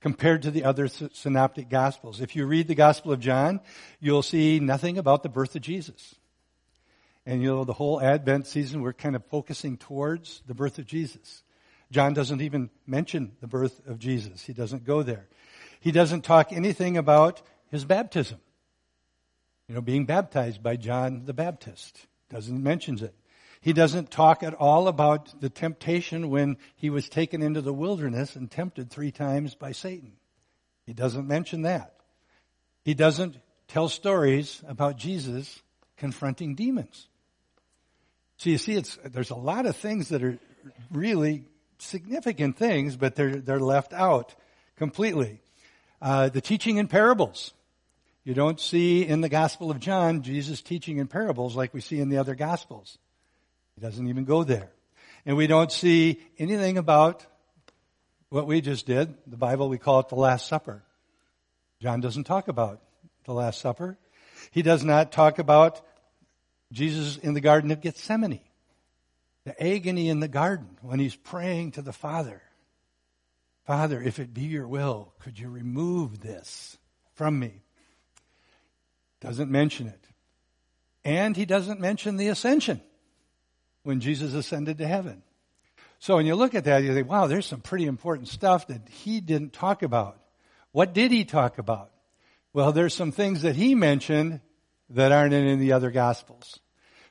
compared 0.01 0.43
to 0.43 0.51
the 0.51 0.65
other 0.65 0.89
synoptic 0.89 1.69
Gospels. 1.69 2.21
If 2.21 2.37
you 2.37 2.47
read 2.47 2.69
the 2.69 2.75
Gospel 2.75 3.13
of 3.13 3.21
John, 3.21 3.61
you'll 4.01 4.23
see 4.23 4.61
nothing 4.61 4.99
about 4.99 5.23
the 5.23 5.29
birth 5.29 5.55
of 5.57 5.63
Jesus. 5.63 6.15
And 7.27 7.43
you 7.43 7.49
know, 7.49 7.65
the 7.65 7.73
whole 7.73 8.01
Advent 8.01 8.47
season, 8.47 8.81
we're 8.81 8.93
kind 8.93 9.15
of 9.15 9.25
focusing 9.27 9.77
towards 9.77 10.43
the 10.47 10.55
birth 10.55 10.79
of 10.79 10.87
Jesus. 10.87 11.43
John 11.91 12.13
doesn't 12.13 12.43
even 12.43 12.71
mention 12.87 13.33
the 13.41 13.47
birth 13.47 13.87
of 13.87 13.99
Jesus. 13.99 14.43
He 14.43 14.53
doesn't 14.53 14.85
go 14.85 15.03
there. 15.03 15.27
He 15.81 15.91
doesn't 15.93 16.23
talk 16.23 16.53
anything 16.53 16.97
about 16.97 17.43
his 17.71 17.85
baptism 17.85 18.41
you 19.69 19.75
know, 19.75 19.81
being 19.81 20.07
baptized 20.07 20.63
by 20.63 20.77
John 20.77 21.25
the 21.27 21.35
Baptist. 21.35 22.07
Doesn't 22.31 22.63
mentions 22.63 23.03
it. 23.03 23.15
He 23.61 23.73
doesn't 23.73 24.11
talk 24.11 24.43
at 24.43 24.55
all 24.55 24.89
about 24.89 25.41
the 25.41 25.51
temptation 25.51 26.31
when 26.31 26.57
he 26.77 26.91
was 26.91 27.09
taken 27.09 27.43
into 27.43 27.61
the 27.61 27.73
wilderness 27.73 28.35
and 28.35 28.51
tempted 28.51 28.91
three 28.91 29.11
times 29.11 29.55
by 29.55 29.73
Satan. 29.73 30.13
He 30.87 30.95
doesn't 30.95 31.29
mention 31.29 31.63
that. 31.63 31.95
He 32.85 32.95
doesn't 32.95 33.37
tell 33.67 33.89
stories 33.89 34.63
about 34.67 34.97
Jesus 34.97 35.61
confronting 35.97 36.55
demons. 36.55 37.09
So 38.39 38.51
you 38.51 38.59
see, 38.59 38.75
it's, 38.75 38.97
there's 39.05 39.31
a 39.31 39.35
lot 39.35 39.67
of 39.67 39.77
things 39.77 40.11
that 40.11 40.23
are 40.23 40.39
really 40.91 41.45
significant 41.79 42.57
things, 42.57 42.97
but 42.97 43.15
they're, 43.15 43.37
they're 43.37 43.61
left 43.61 43.93
out 43.93 44.35
completely. 44.77 45.41
Uh, 46.01 46.29
the 46.29 46.41
teaching 46.41 46.77
in 46.77 46.89
parables. 46.89 47.53
You 48.25 48.35
don't 48.35 48.61
see 48.61 49.07
in 49.07 49.21
the 49.21 49.29
Gospel 49.29 49.71
of 49.71 49.81
John 49.81 50.23
Jesus 50.23 50.61
teaching 50.61 50.99
in 50.99 51.07
parables 51.09 51.57
like 51.57 51.73
we 51.73 51.81
see 51.81 51.99
in 51.99 52.09
the 52.11 52.19
other 52.19 52.35
Gospels. 52.35 52.99
He 53.75 53.81
doesn't 53.81 54.07
even 54.09 54.25
go 54.25 54.45
there. 54.45 54.71
And 55.25 55.37
we 55.37 55.47
don't 55.47 55.73
see 55.73 56.21
anything 56.39 56.79
about 56.79 57.25
what 58.29 58.47
we 58.47 58.61
just 58.61 58.87
did. 58.87 59.15
The 59.27 59.37
Bible, 59.37 59.69
we 59.69 59.79
call 59.79 60.01
it 60.01 60.09
the 60.09 60.17
Last 60.17 60.47
Supper. 60.47 60.83
John 61.81 62.01
doesn't 62.01 62.25
talk 62.25 62.49
about 62.49 62.81
the 63.25 63.33
Last 63.33 63.61
Supper. 63.61 63.97
He 64.51 64.63
does 64.63 64.85
not 64.85 65.13
talk 65.13 65.39
about 65.39 65.81
Jesus 66.73 67.17
in 67.17 67.35
the 67.35 67.41
Garden 67.41 67.71
of 67.71 67.81
Gethsemane. 67.81 68.41
The 69.49 69.67
agony 69.67 70.11
in 70.11 70.21
the 70.21 70.29
garden 70.29 70.77
when 70.83 70.99
he's 70.99 71.17
praying 71.17 71.71
to 71.73 71.81
the 71.81 71.91
Father. 71.91 72.43
Father, 73.65 73.99
if 74.03 74.19
it 74.19 74.35
be 74.35 74.43
your 74.43 74.69
will, 74.69 75.15
could 75.21 75.39
you 75.39 75.49
remove 75.49 76.21
this 76.21 76.77
from 77.15 77.39
me? 77.39 77.63
Doesn't 79.23 79.51
mention 79.51 79.87
it. 79.87 80.05
And 81.03 81.35
he 81.35 81.47
doesn't 81.47 81.81
mention 81.81 82.19
the 82.19 82.29
ascension 82.29 82.83
when 83.85 84.01
Jesus 84.01 84.35
ascended 84.35 84.77
to 84.79 84.87
heaven. 84.87 85.23
So 85.99 86.17
when 86.17 86.27
you 86.27 86.35
look 86.35 86.55
at 86.55 86.65
that, 86.65 86.83
you 86.83 86.93
think, 86.93 87.09
wow, 87.09 87.27
there's 87.27 87.47
some 87.47 87.63
pretty 87.63 87.87
important 87.87 88.29
stuff 88.29 88.67
that 88.67 88.87
he 88.91 89.23
didn't 89.23 89.55
talk 89.55 89.83
about. 89.83 90.21
What 90.73 90.93
did 90.93 91.11
he 91.11 91.25
talk 91.25 91.57
about? 91.57 91.91
Well, 92.53 92.73
there's 92.73 92.93
some 92.93 93.13
things 93.13 93.41
that 93.43 93.57
he 93.57 93.75
mentioned 93.75 94.43
that 94.91 95.11
aren't 95.11 95.33
in 95.33 95.47
any 95.47 95.73
other 95.73 95.91
gospels. 95.91 96.61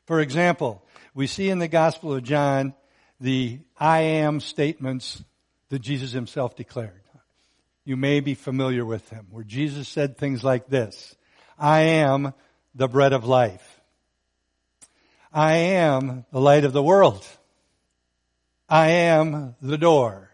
For 0.06 0.22
example, 0.22 0.86
we 1.18 1.26
see 1.26 1.50
in 1.50 1.58
the 1.58 1.68
Gospel 1.68 2.14
of 2.14 2.22
John 2.22 2.76
the 3.20 3.60
I 3.76 4.02
am 4.02 4.40
statements 4.40 5.24
that 5.70 5.80
Jesus 5.80 6.12
himself 6.12 6.56
declared. 6.56 7.02
You 7.84 7.98
may 7.98 8.20
be 8.20 8.36
familiar 8.36 8.86
with 8.86 9.10
them, 9.10 9.26
where 9.32 9.44
Jesus 9.44 9.88
said 9.88 10.16
things 10.16 10.44
like 10.44 10.68
this. 10.68 11.16
I 11.58 11.80
am 11.80 12.36
the 12.76 12.88
bread 12.88 13.14
of 13.14 13.26
life. 13.26 13.82
I 15.34 15.56
am 15.56 16.24
the 16.32 16.40
light 16.40 16.66
of 16.66 16.74
the 16.74 16.84
world. 16.84 17.26
I 18.70 18.90
am 18.90 19.56
the 19.60 19.80
door. 19.80 20.30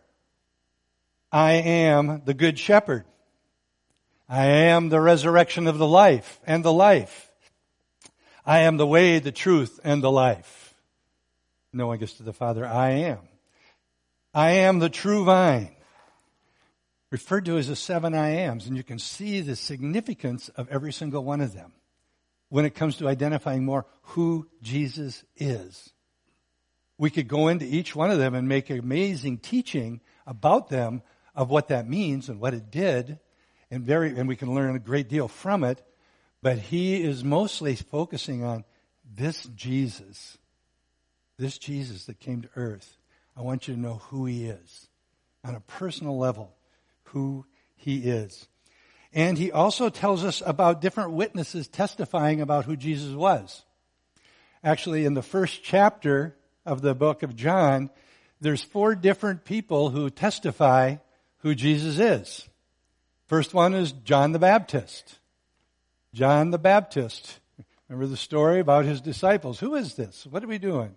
I 1.32 1.54
am 1.54 2.24
the 2.26 2.34
good 2.34 2.60
shepherd. 2.60 3.06
I 4.28 4.48
am 4.48 4.90
the 4.90 5.00
resurrection 5.00 5.68
of 5.68 5.78
the 5.78 5.88
life 5.88 6.42
and 6.46 6.62
the 6.62 6.74
life. 6.74 7.32
I 8.46 8.64
am 8.64 8.76
the 8.76 8.88
way, 8.88 9.20
the 9.20 9.32
truth, 9.32 9.80
and 9.86 10.04
the 10.04 10.12
life. 10.12 10.63
No, 11.74 11.92
I 11.92 11.98
guess 11.98 12.14
to 12.14 12.24
the 12.24 12.34
Father, 12.34 12.66
I 12.66 12.92
am. 12.92 13.20
I 14.34 14.52
am 14.52 14.78
the 14.78 14.90
true 14.90 15.26
vine. 15.26 15.76
Referred 17.10 17.46
to 17.46 17.58
as 17.58 17.68
the 17.68 17.76
seven 17.76 18.14
I 18.14 18.30
ams, 18.30 18.68
and 18.68 18.78
you 18.78 18.84
can 18.84 19.00
see 19.00 19.42
the 19.42 19.56
significance 19.56 20.50
of 20.50 20.70
every 20.70 20.94
single 20.94 21.24
one 21.24 21.42
of 21.42 21.54
them 21.54 21.74
when 22.50 22.66
it 22.66 22.76
comes 22.76 22.98
to 22.98 23.08
identifying 23.08 23.66
more 23.66 23.88
who 24.02 24.48
Jesus 24.62 25.24
is. 25.36 25.92
We 27.00 27.10
could 27.10 27.28
go 27.28 27.48
into 27.48 27.66
each 27.66 27.96
one 27.96 28.12
of 28.12 28.20
them 28.20 28.36
and 28.36 28.48
make 28.48 28.70
amazing 28.70 29.40
teaching 29.40 30.02
about 30.28 30.70
them 30.70 31.02
of 31.36 31.50
what 31.50 31.70
that 31.70 31.90
means 31.90 32.30
and 32.30 32.40
what 32.40 32.54
it 32.54 32.70
did, 32.70 33.20
and 33.72 33.84
very, 33.84 34.16
and 34.16 34.28
we 34.28 34.36
can 34.36 34.54
learn 34.54 34.76
a 34.76 34.80
great 34.80 35.10
deal 35.10 35.28
from 35.28 35.64
it. 35.64 35.84
But 36.44 36.60
he 36.60 37.02
is 37.02 37.24
mostly 37.24 37.76
focusing 37.76 38.44
on 38.44 38.66
this 39.04 39.46
Jesus, 39.56 40.38
this 41.38 41.58
Jesus 41.58 42.06
that 42.06 42.20
came 42.20 42.42
to 42.42 42.50
earth. 42.56 42.98
I 43.36 43.42
want 43.42 43.68
you 43.68 43.74
to 43.74 43.80
know 43.80 44.02
who 44.10 44.26
he 44.26 44.46
is 44.46 44.88
on 45.44 45.56
a 45.56 45.60
personal 45.62 46.18
level, 46.18 46.54
who 47.06 47.46
he 47.76 47.98
is. 47.98 48.48
And 49.12 49.38
he 49.38 49.52
also 49.52 49.90
tells 49.90 50.24
us 50.24 50.42
about 50.46 50.82
different 50.82 51.12
witnesses 51.12 51.68
testifying 51.68 52.42
about 52.42 52.66
who 52.66 52.76
Jesus 52.76 53.14
was. 53.14 53.64
Actually, 54.64 55.06
in 55.06 55.14
the 55.14 55.22
first 55.22 55.64
chapter 55.64 56.36
of 56.66 56.82
the 56.82 56.96
book 56.96 57.22
of 57.22 57.36
John, 57.36 57.90
there's 58.42 58.64
four 58.64 58.96
different 58.96 59.46
people 59.46 59.90
who 59.90 60.10
testify 60.10 60.98
who 61.40 61.54
Jesus 61.54 62.00
is. 62.00 62.48
First 63.28 63.54
one 63.54 63.74
is 63.74 63.92
John 63.92 64.32
the 64.32 64.40
Baptist. 64.40 65.20
John 66.14 66.52
the 66.52 66.60
Baptist. 66.60 67.40
Remember 67.90 68.08
the 68.08 68.18
story 68.18 68.60
about 68.60 68.86
his 68.86 69.02
disciples. 69.02 69.60
Who 69.60 69.76
is 69.76 69.96
this? 69.96 70.26
What 70.26 70.44
are 70.44 70.48
we 70.48 70.58
doing? 70.58 70.96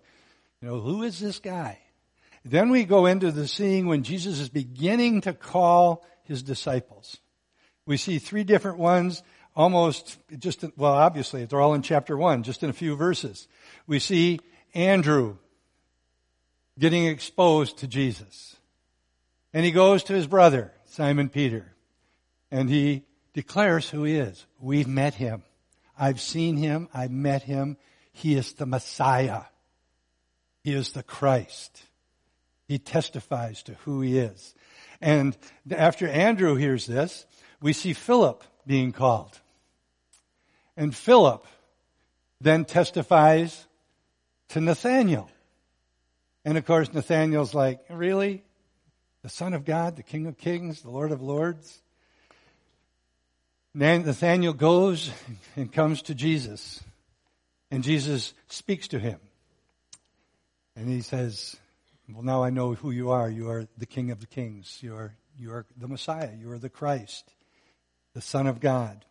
You 0.61 0.69
know, 0.69 0.79
who 0.79 1.03
is 1.03 1.19
this 1.19 1.39
guy? 1.39 1.79
Then 2.43 2.69
we 2.69 2.83
go 2.85 3.05
into 3.05 3.31
the 3.31 3.47
scene 3.47 3.87
when 3.87 4.03
Jesus 4.03 4.39
is 4.39 4.49
beginning 4.49 5.21
to 5.21 5.33
call 5.33 6.05
his 6.23 6.43
disciples. 6.43 7.17
We 7.85 7.97
see 7.97 8.19
three 8.19 8.43
different 8.43 8.77
ones 8.77 9.23
almost 9.55 10.17
just, 10.37 10.63
well, 10.77 10.93
obviously, 10.93 11.45
they're 11.45 11.61
all 11.61 11.73
in 11.73 11.81
chapter 11.81 12.15
one, 12.15 12.43
just 12.43 12.63
in 12.63 12.69
a 12.69 12.73
few 12.73 12.95
verses. 12.95 13.47
We 13.87 13.99
see 13.99 14.39
Andrew 14.73 15.37
getting 16.79 17.05
exposed 17.05 17.79
to 17.79 17.87
Jesus. 17.87 18.55
And 19.53 19.65
he 19.65 19.71
goes 19.71 20.03
to 20.03 20.13
his 20.13 20.27
brother, 20.27 20.71
Simon 20.85 21.29
Peter, 21.29 21.73
and 22.51 22.69
he 22.69 23.03
declares 23.33 23.89
who 23.89 24.03
he 24.03 24.15
is. 24.15 24.45
We've 24.59 24.87
met 24.87 25.15
him. 25.15 25.43
I've 25.97 26.21
seen 26.21 26.57
him. 26.57 26.89
I've 26.93 27.11
met 27.11 27.43
him. 27.43 27.77
He 28.11 28.35
is 28.35 28.53
the 28.53 28.65
Messiah. 28.65 29.43
He 30.67 30.73
is 30.73 30.91
the 30.91 31.01
Christ. 31.01 31.81
He 32.67 32.77
testifies 32.77 33.63
to 33.63 33.75
who 33.85 34.01
he 34.01 34.17
is. 34.17 34.53
And 34.99 35.37
after 35.71 36.09
Andrew 36.09 36.55
hears 36.55 36.85
this, 36.85 37.25
we 37.61 37.71
see 37.71 37.93
Philip 37.93 38.43
being 38.65 38.91
called. 38.91 39.39
And 40.75 40.93
Philip 40.93 41.47
then 42.41 42.65
testifies 42.65 43.65
to 44.49 44.59
Nathaniel. 44.59 45.29
And 46.43 46.57
of 46.57 46.65
course, 46.65 46.93
Nathaniel's 46.93 47.53
like, 47.53 47.79
really? 47.89 48.43
The 49.21 49.29
Son 49.29 49.53
of 49.53 49.63
God, 49.63 49.95
the 49.95 50.03
King 50.03 50.27
of 50.27 50.37
Kings, 50.37 50.81
the 50.81 50.89
Lord 50.89 51.13
of 51.13 51.21
Lords? 51.21 51.79
Nathaniel 53.73 54.51
goes 54.51 55.11
and 55.55 55.71
comes 55.71 56.01
to 56.01 56.13
Jesus. 56.13 56.83
And 57.71 57.85
Jesus 57.85 58.33
speaks 58.49 58.89
to 58.89 58.99
him. 58.99 59.21
And 60.77 60.87
he 60.87 61.01
says, 61.01 61.57
Well, 62.07 62.23
now 62.23 62.43
I 62.43 62.51
know 62.51 62.75
who 62.75 62.91
you 62.91 63.09
are. 63.09 63.29
You 63.29 63.49
are 63.49 63.67
the 63.77 63.87
King 63.87 64.11
of 64.11 64.19
the 64.19 64.27
Kings. 64.27 64.77
You 64.81 64.95
are, 64.95 65.15
you 65.37 65.51
are 65.51 65.65
the 65.75 65.87
Messiah. 65.87 66.31
You 66.39 66.51
are 66.51 66.59
the 66.59 66.69
Christ, 66.69 67.33
the 68.13 68.21
Son 68.21 68.45
of 68.45 68.59
God. 68.59 69.03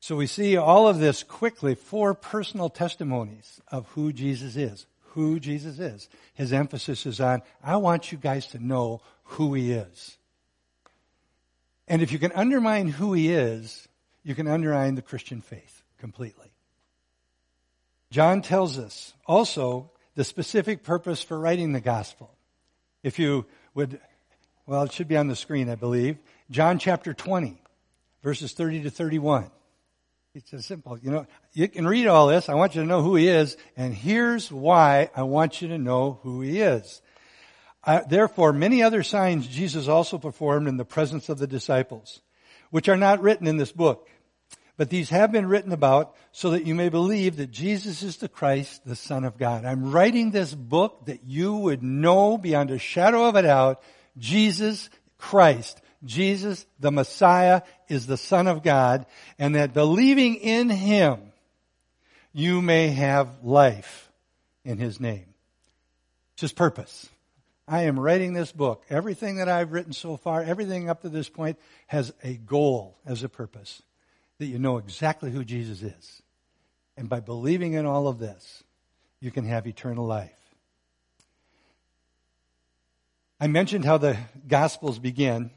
So 0.00 0.16
we 0.16 0.26
see 0.26 0.56
all 0.56 0.88
of 0.88 0.98
this 0.98 1.22
quickly, 1.22 1.74
four 1.74 2.14
personal 2.14 2.70
testimonies 2.70 3.60
of 3.68 3.86
who 3.88 4.12
Jesus 4.12 4.56
is. 4.56 4.86
Who 5.10 5.38
Jesus 5.38 5.78
is. 5.78 6.08
His 6.34 6.52
emphasis 6.52 7.04
is 7.06 7.20
on, 7.20 7.42
I 7.62 7.76
want 7.76 8.10
you 8.12 8.18
guys 8.18 8.46
to 8.48 8.64
know 8.64 9.02
who 9.24 9.52
he 9.54 9.72
is. 9.72 10.16
And 11.88 12.02
if 12.02 12.10
you 12.10 12.18
can 12.18 12.32
undermine 12.32 12.88
who 12.88 13.12
he 13.12 13.32
is, 13.32 13.86
you 14.22 14.34
can 14.34 14.48
undermine 14.48 14.94
the 14.94 15.02
Christian 15.02 15.40
faith 15.40 15.82
completely. 15.98 16.52
John 18.10 18.40
tells 18.40 18.78
us 18.78 19.12
also 19.26 19.90
the 20.16 20.24
specific 20.24 20.82
purpose 20.82 21.22
for 21.22 21.38
writing 21.38 21.72
the 21.72 21.80
gospel. 21.80 22.34
If 23.04 23.20
you 23.20 23.46
would, 23.74 24.00
well, 24.66 24.82
it 24.82 24.92
should 24.92 25.06
be 25.06 25.16
on 25.16 25.28
the 25.28 25.36
screen, 25.36 25.68
I 25.68 25.76
believe. 25.76 26.18
John 26.50 26.78
chapter 26.78 27.14
20, 27.14 27.60
verses 28.22 28.52
30 28.52 28.82
to 28.84 28.90
31. 28.90 29.50
It's 30.34 30.50
just 30.50 30.66
simple. 30.66 30.98
You 30.98 31.10
know, 31.10 31.26
you 31.52 31.68
can 31.68 31.86
read 31.86 32.06
all 32.08 32.26
this. 32.26 32.48
I 32.48 32.54
want 32.54 32.74
you 32.74 32.82
to 32.82 32.86
know 32.86 33.02
who 33.02 33.14
he 33.16 33.28
is. 33.28 33.56
And 33.76 33.94
here's 33.94 34.50
why 34.50 35.10
I 35.14 35.22
want 35.22 35.62
you 35.62 35.68
to 35.68 35.78
know 35.78 36.18
who 36.22 36.40
he 36.40 36.60
is. 36.60 37.00
Uh, 37.84 38.00
therefore, 38.08 38.52
many 38.52 38.82
other 38.82 39.02
signs 39.02 39.46
Jesus 39.46 39.86
also 39.86 40.18
performed 40.18 40.66
in 40.66 40.76
the 40.76 40.84
presence 40.84 41.28
of 41.28 41.38
the 41.38 41.46
disciples, 41.46 42.20
which 42.70 42.88
are 42.88 42.96
not 42.96 43.22
written 43.22 43.46
in 43.46 43.56
this 43.56 43.72
book. 43.72 44.08
But 44.76 44.90
these 44.90 45.08
have 45.08 45.32
been 45.32 45.46
written 45.46 45.72
about 45.72 46.14
so 46.32 46.50
that 46.50 46.66
you 46.66 46.74
may 46.74 46.90
believe 46.90 47.36
that 47.36 47.50
Jesus 47.50 48.02
is 48.02 48.18
the 48.18 48.28
Christ, 48.28 48.84
the 48.84 48.96
Son 48.96 49.24
of 49.24 49.38
God. 49.38 49.64
I'm 49.64 49.90
writing 49.90 50.30
this 50.30 50.54
book 50.54 51.06
that 51.06 51.24
you 51.24 51.54
would 51.56 51.82
know 51.82 52.36
beyond 52.36 52.70
a 52.70 52.78
shadow 52.78 53.24
of 53.24 53.36
a 53.36 53.42
doubt 53.42 53.82
Jesus 54.18 54.90
Christ, 55.18 55.80
Jesus 56.04 56.66
the 56.78 56.92
Messiah 56.92 57.62
is 57.88 58.06
the 58.06 58.16
Son 58.16 58.46
of 58.46 58.62
God, 58.62 59.06
and 59.38 59.54
that 59.54 59.72
believing 59.72 60.36
in 60.36 60.68
Him, 60.68 61.20
you 62.32 62.60
may 62.60 62.88
have 62.88 63.42
life 63.42 64.10
in 64.64 64.78
His 64.78 65.00
name. 65.00 65.26
It's 66.34 66.42
His 66.42 66.52
purpose. 66.52 67.08
I 67.66 67.84
am 67.84 67.98
writing 67.98 68.32
this 68.34 68.52
book. 68.52 68.84
Everything 68.90 69.36
that 69.36 69.48
I've 69.48 69.72
written 69.72 69.92
so 69.92 70.16
far, 70.16 70.42
everything 70.42 70.88
up 70.88 71.02
to 71.02 71.08
this 71.08 71.28
point, 71.28 71.58
has 71.86 72.12
a 72.22 72.34
goal 72.34 72.98
as 73.06 73.22
a 73.22 73.28
purpose 73.28 73.82
that 74.38 74.46
you 74.46 74.58
know 74.58 74.78
exactly 74.78 75.30
who 75.30 75.44
Jesus 75.44 75.82
is. 75.82 76.22
And 76.96 77.08
by 77.08 77.20
believing 77.20 77.74
in 77.74 77.86
all 77.86 78.08
of 78.08 78.18
this, 78.18 78.62
you 79.20 79.30
can 79.30 79.46
have 79.46 79.66
eternal 79.66 80.06
life. 80.06 80.30
I 83.38 83.48
mentioned 83.48 83.84
how 83.84 83.98
the 83.98 84.16
Gospels 84.48 84.98
begin. 84.98 85.50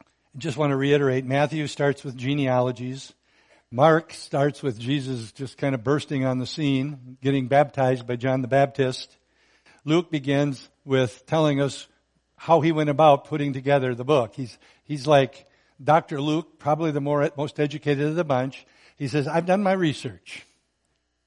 I 0.00 0.38
just 0.38 0.56
want 0.56 0.70
to 0.70 0.76
reiterate 0.76 1.24
Matthew 1.24 1.66
starts 1.66 2.04
with 2.04 2.16
genealogies. 2.16 3.12
Mark 3.70 4.12
starts 4.12 4.62
with 4.62 4.78
Jesus 4.78 5.32
just 5.32 5.58
kind 5.58 5.74
of 5.74 5.82
bursting 5.82 6.24
on 6.24 6.38
the 6.38 6.46
scene, 6.46 7.18
getting 7.20 7.48
baptized 7.48 8.06
by 8.06 8.16
John 8.16 8.42
the 8.42 8.48
Baptist. 8.48 9.16
Luke 9.84 10.10
begins 10.10 10.68
with 10.84 11.26
telling 11.26 11.60
us 11.60 11.88
how 12.36 12.60
he 12.60 12.70
went 12.70 12.90
about 12.90 13.24
putting 13.24 13.52
together 13.52 13.94
the 13.94 14.04
book. 14.04 14.34
He's, 14.34 14.56
he's 14.84 15.06
like 15.06 15.47
Dr. 15.82 16.20
Luke, 16.20 16.58
probably 16.58 16.90
the 16.90 17.00
more, 17.00 17.30
most 17.36 17.60
educated 17.60 18.06
of 18.06 18.16
the 18.16 18.24
bunch. 18.24 18.66
He 18.96 19.08
says, 19.08 19.28
I've 19.28 19.46
done 19.46 19.62
my 19.62 19.72
research. 19.72 20.44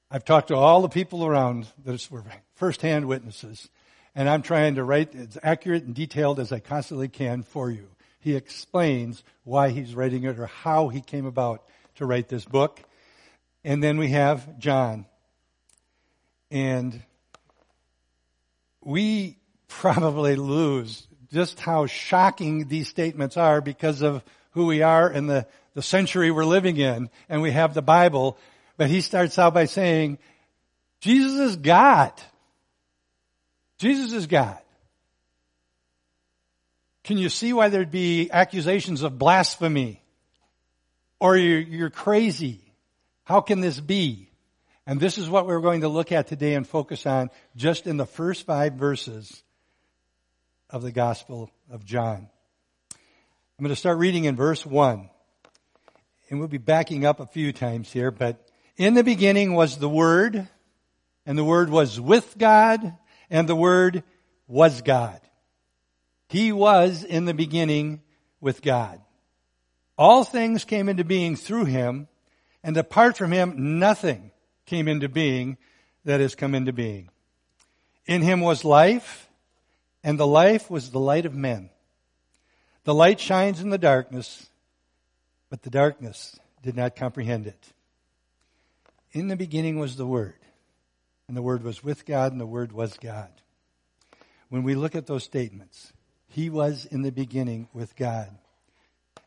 I've 0.09 0.25
talked 0.25 0.49
to 0.49 0.55
all 0.55 0.81
the 0.81 0.89
people 0.89 1.25
around 1.25 1.67
that 1.85 2.11
were 2.11 2.23
firsthand 2.55 3.05
witnesses, 3.05 3.69
and 4.13 4.27
I'm 4.27 4.41
trying 4.41 4.75
to 4.75 4.83
write 4.83 5.15
as 5.15 5.37
accurate 5.41 5.83
and 5.83 5.95
detailed 5.95 6.39
as 6.39 6.51
I 6.51 6.59
constantly 6.59 7.07
can 7.07 7.43
for 7.43 7.71
you. 7.71 7.87
He 8.19 8.35
explains 8.35 9.23
why 9.45 9.69
he's 9.69 9.95
writing 9.95 10.25
it 10.25 10.37
or 10.37 10.47
how 10.47 10.89
he 10.89 11.01
came 11.01 11.25
about 11.25 11.63
to 11.95 12.05
write 12.05 12.27
this 12.27 12.45
book. 12.45 12.81
And 13.63 13.81
then 13.81 13.97
we 13.97 14.09
have 14.09 14.59
John. 14.59 15.05
And 16.51 17.01
we 18.83 19.37
probably 19.67 20.35
lose 20.35 21.07
just 21.31 21.59
how 21.59 21.85
shocking 21.85 22.67
these 22.67 22.89
statements 22.89 23.37
are 23.37 23.61
because 23.61 24.01
of 24.01 24.23
who 24.51 24.65
we 24.65 24.81
are 24.81 25.07
and 25.07 25.29
the, 25.29 25.47
the 25.73 25.81
century 25.81 26.31
we're 26.31 26.45
living 26.45 26.77
in. 26.77 27.09
And 27.29 27.41
we 27.41 27.51
have 27.51 27.73
the 27.73 27.81
Bible. 27.81 28.37
But 28.77 28.89
he 28.89 29.01
starts 29.01 29.37
out 29.39 29.53
by 29.53 29.65
saying, 29.65 30.17
Jesus 31.01 31.39
is 31.39 31.55
God. 31.55 32.13
Jesus 33.77 34.13
is 34.13 34.27
God. 34.27 34.59
Can 37.03 37.17
you 37.17 37.29
see 37.29 37.51
why 37.51 37.69
there'd 37.69 37.91
be 37.91 38.29
accusations 38.31 39.01
of 39.01 39.17
blasphemy? 39.17 40.01
Or 41.19 41.35
you're, 41.35 41.59
you're 41.59 41.89
crazy. 41.89 42.61
How 43.23 43.41
can 43.41 43.61
this 43.61 43.79
be? 43.79 44.29
And 44.85 44.99
this 44.99 45.17
is 45.17 45.29
what 45.29 45.47
we're 45.47 45.61
going 45.61 45.81
to 45.81 45.87
look 45.87 46.11
at 46.11 46.27
today 46.27 46.55
and 46.55 46.67
focus 46.67 47.05
on 47.05 47.29
just 47.55 47.87
in 47.87 47.97
the 47.97 48.05
first 48.05 48.45
five 48.45 48.73
verses 48.73 49.43
of 50.69 50.81
the 50.81 50.91
Gospel 50.91 51.51
of 51.69 51.85
John. 51.85 52.29
I'm 53.61 53.65
going 53.65 53.75
to 53.75 53.79
start 53.79 53.99
reading 53.99 54.25
in 54.25 54.35
verse 54.35 54.65
1. 54.65 55.07
And 56.31 56.39
we'll 56.39 56.47
be 56.47 56.57
backing 56.57 57.05
up 57.05 57.19
a 57.19 57.27
few 57.27 57.53
times 57.53 57.91
here, 57.91 58.09
but 58.09 58.43
in 58.75 58.95
the 58.95 59.03
beginning 59.03 59.53
was 59.53 59.77
the 59.77 59.87
Word, 59.87 60.47
and 61.27 61.37
the 61.37 61.43
Word 61.43 61.69
was 61.69 62.01
with 62.01 62.39
God, 62.39 62.97
and 63.29 63.47
the 63.47 63.55
Word 63.55 64.01
was 64.47 64.81
God. 64.81 65.21
He 66.27 66.51
was 66.51 67.03
in 67.03 67.25
the 67.25 67.35
beginning 67.35 68.01
with 68.39 68.63
God. 68.63 68.99
All 69.95 70.23
things 70.23 70.65
came 70.65 70.89
into 70.89 71.03
being 71.03 71.35
through 71.35 71.65
him, 71.65 72.07
and 72.63 72.75
apart 72.77 73.15
from 73.15 73.31
him, 73.31 73.77
nothing 73.77 74.31
came 74.65 74.87
into 74.87 75.07
being 75.07 75.59
that 76.03 76.19
has 76.19 76.33
come 76.33 76.55
into 76.55 76.73
being. 76.73 77.09
In 78.07 78.23
him 78.23 78.41
was 78.41 78.65
life, 78.65 79.29
and 80.03 80.19
the 80.19 80.25
life 80.25 80.71
was 80.71 80.89
the 80.89 80.99
light 80.99 81.27
of 81.27 81.35
men. 81.35 81.69
The 82.83 82.93
light 82.93 83.19
shines 83.19 83.61
in 83.61 83.69
the 83.69 83.77
darkness, 83.77 84.49
but 85.49 85.61
the 85.61 85.69
darkness 85.69 86.37
did 86.63 86.75
not 86.75 86.95
comprehend 86.95 87.47
it. 87.47 87.73
In 89.11 89.27
the 89.27 89.35
beginning 89.35 89.77
was 89.77 89.97
the 89.97 90.07
Word, 90.07 90.39
and 91.27 91.37
the 91.37 91.41
Word 91.41 91.63
was 91.63 91.83
with 91.83 92.05
God, 92.05 92.31
and 92.31 92.41
the 92.41 92.45
Word 92.45 92.71
was 92.71 92.97
God. 92.97 93.29
When 94.49 94.63
we 94.63 94.75
look 94.75 94.95
at 94.95 95.05
those 95.05 95.23
statements, 95.23 95.93
He 96.27 96.49
was 96.49 96.85
in 96.85 97.03
the 97.03 97.11
beginning 97.11 97.67
with 97.73 97.95
God. 97.95 98.29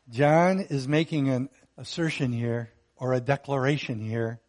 John 0.09 0.59
is 0.59 0.87
making 0.87 1.29
an 1.29 1.49
assertion 1.77 2.31
here, 2.31 2.71
or 2.97 3.13
a 3.13 3.21
declaration 3.21 3.99
here, 3.99 4.39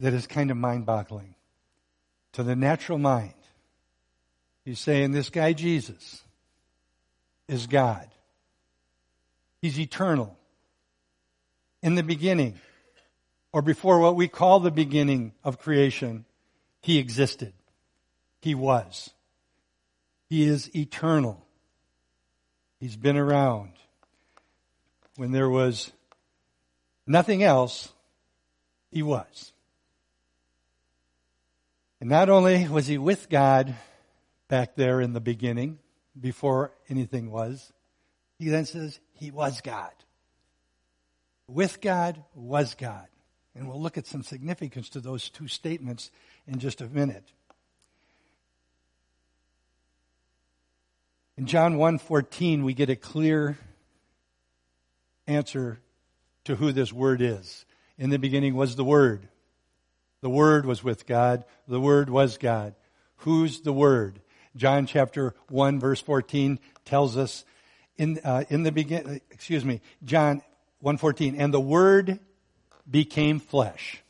that 0.00 0.14
is 0.14 0.26
kind 0.26 0.50
of 0.50 0.56
mind 0.56 0.86
boggling 0.86 1.34
to 2.32 2.42
the 2.42 2.56
natural 2.56 2.98
mind. 2.98 3.34
He's 4.64 4.80
saying 4.80 5.12
this 5.12 5.30
guy 5.30 5.52
Jesus 5.52 6.22
is 7.48 7.66
God. 7.66 8.08
He's 9.60 9.78
eternal. 9.78 10.36
In 11.82 11.94
the 11.94 12.02
beginning, 12.02 12.60
or 13.52 13.62
before 13.62 14.00
what 14.00 14.16
we 14.16 14.28
call 14.28 14.60
the 14.60 14.70
beginning 14.70 15.32
of 15.42 15.58
creation, 15.58 16.24
He 16.82 16.98
existed. 16.98 17.52
He 18.40 18.54
was. 18.54 19.10
He 20.28 20.44
is 20.44 20.74
eternal. 20.74 21.44
He's 22.78 22.96
been 22.96 23.16
around. 23.16 23.72
When 25.16 25.32
there 25.32 25.50
was 25.50 25.92
nothing 27.06 27.42
else, 27.42 27.92
He 28.90 29.02
was. 29.02 29.52
And 32.00 32.08
not 32.08 32.30
only 32.30 32.66
was 32.68 32.86
He 32.86 32.96
with 32.96 33.28
God 33.28 33.74
back 34.48 34.74
there 34.74 35.00
in 35.00 35.12
the 35.12 35.20
beginning, 35.20 35.78
before 36.18 36.72
anything 36.88 37.30
was, 37.30 37.72
He 38.38 38.48
then 38.48 38.64
says, 38.64 39.00
He 39.20 39.30
was 39.30 39.60
God. 39.60 39.92
With 41.46 41.82
God 41.82 42.24
was 42.34 42.74
God. 42.74 43.06
And 43.54 43.68
we'll 43.68 43.80
look 43.80 43.98
at 43.98 44.06
some 44.06 44.22
significance 44.22 44.88
to 44.90 45.00
those 45.00 45.28
two 45.28 45.46
statements 45.46 46.10
in 46.46 46.58
just 46.58 46.80
a 46.80 46.86
minute. 46.86 47.30
In 51.36 51.44
John 51.44 51.76
1:14 51.76 52.64
we 52.64 52.72
get 52.72 52.88
a 52.88 52.96
clear 52.96 53.58
answer 55.26 55.80
to 56.44 56.56
who 56.56 56.72
this 56.72 56.90
word 56.90 57.20
is. 57.20 57.66
In 57.98 58.08
the 58.08 58.18
beginning 58.18 58.54
was 58.54 58.74
the 58.76 58.84
word. 58.84 59.28
The 60.22 60.30
word 60.30 60.64
was 60.64 60.82
with 60.82 61.06
God. 61.06 61.44
The 61.68 61.80
word 61.80 62.08
was 62.08 62.38
God. 62.38 62.74
Who's 63.16 63.60
the 63.60 63.72
word? 63.72 64.22
John 64.56 64.86
chapter 64.86 65.34
1 65.48 65.78
verse 65.78 66.00
14 66.00 66.58
tells 66.86 67.18
us 67.18 67.44
in 68.00 68.18
uh, 68.24 68.44
in 68.48 68.62
the 68.62 68.72
beginning, 68.72 69.20
excuse 69.30 69.64
me 69.64 69.82
John 70.02 70.42
1:14 70.82 71.36
and 71.38 71.52
the 71.52 71.60
word 71.60 72.18
became 72.90 73.38
flesh. 73.38 74.02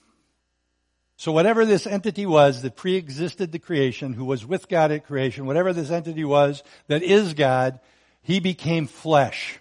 So 1.17 1.33
whatever 1.33 1.67
this 1.67 1.87
entity 1.87 2.25
was 2.25 2.63
that 2.63 2.77
pre-existed 2.77 3.53
the 3.53 3.59
creation, 3.59 4.15
who 4.15 4.25
was 4.25 4.47
with 4.47 4.69
God 4.69 4.91
at 4.91 5.07
creation, 5.07 5.45
whatever 5.45 5.75
this 5.75 5.91
entity 5.91 6.25
was 6.25 6.63
that 6.87 7.03
is 7.03 7.35
God, 7.35 7.81
he 8.23 8.41
became 8.41 8.87
flesh 8.87 9.59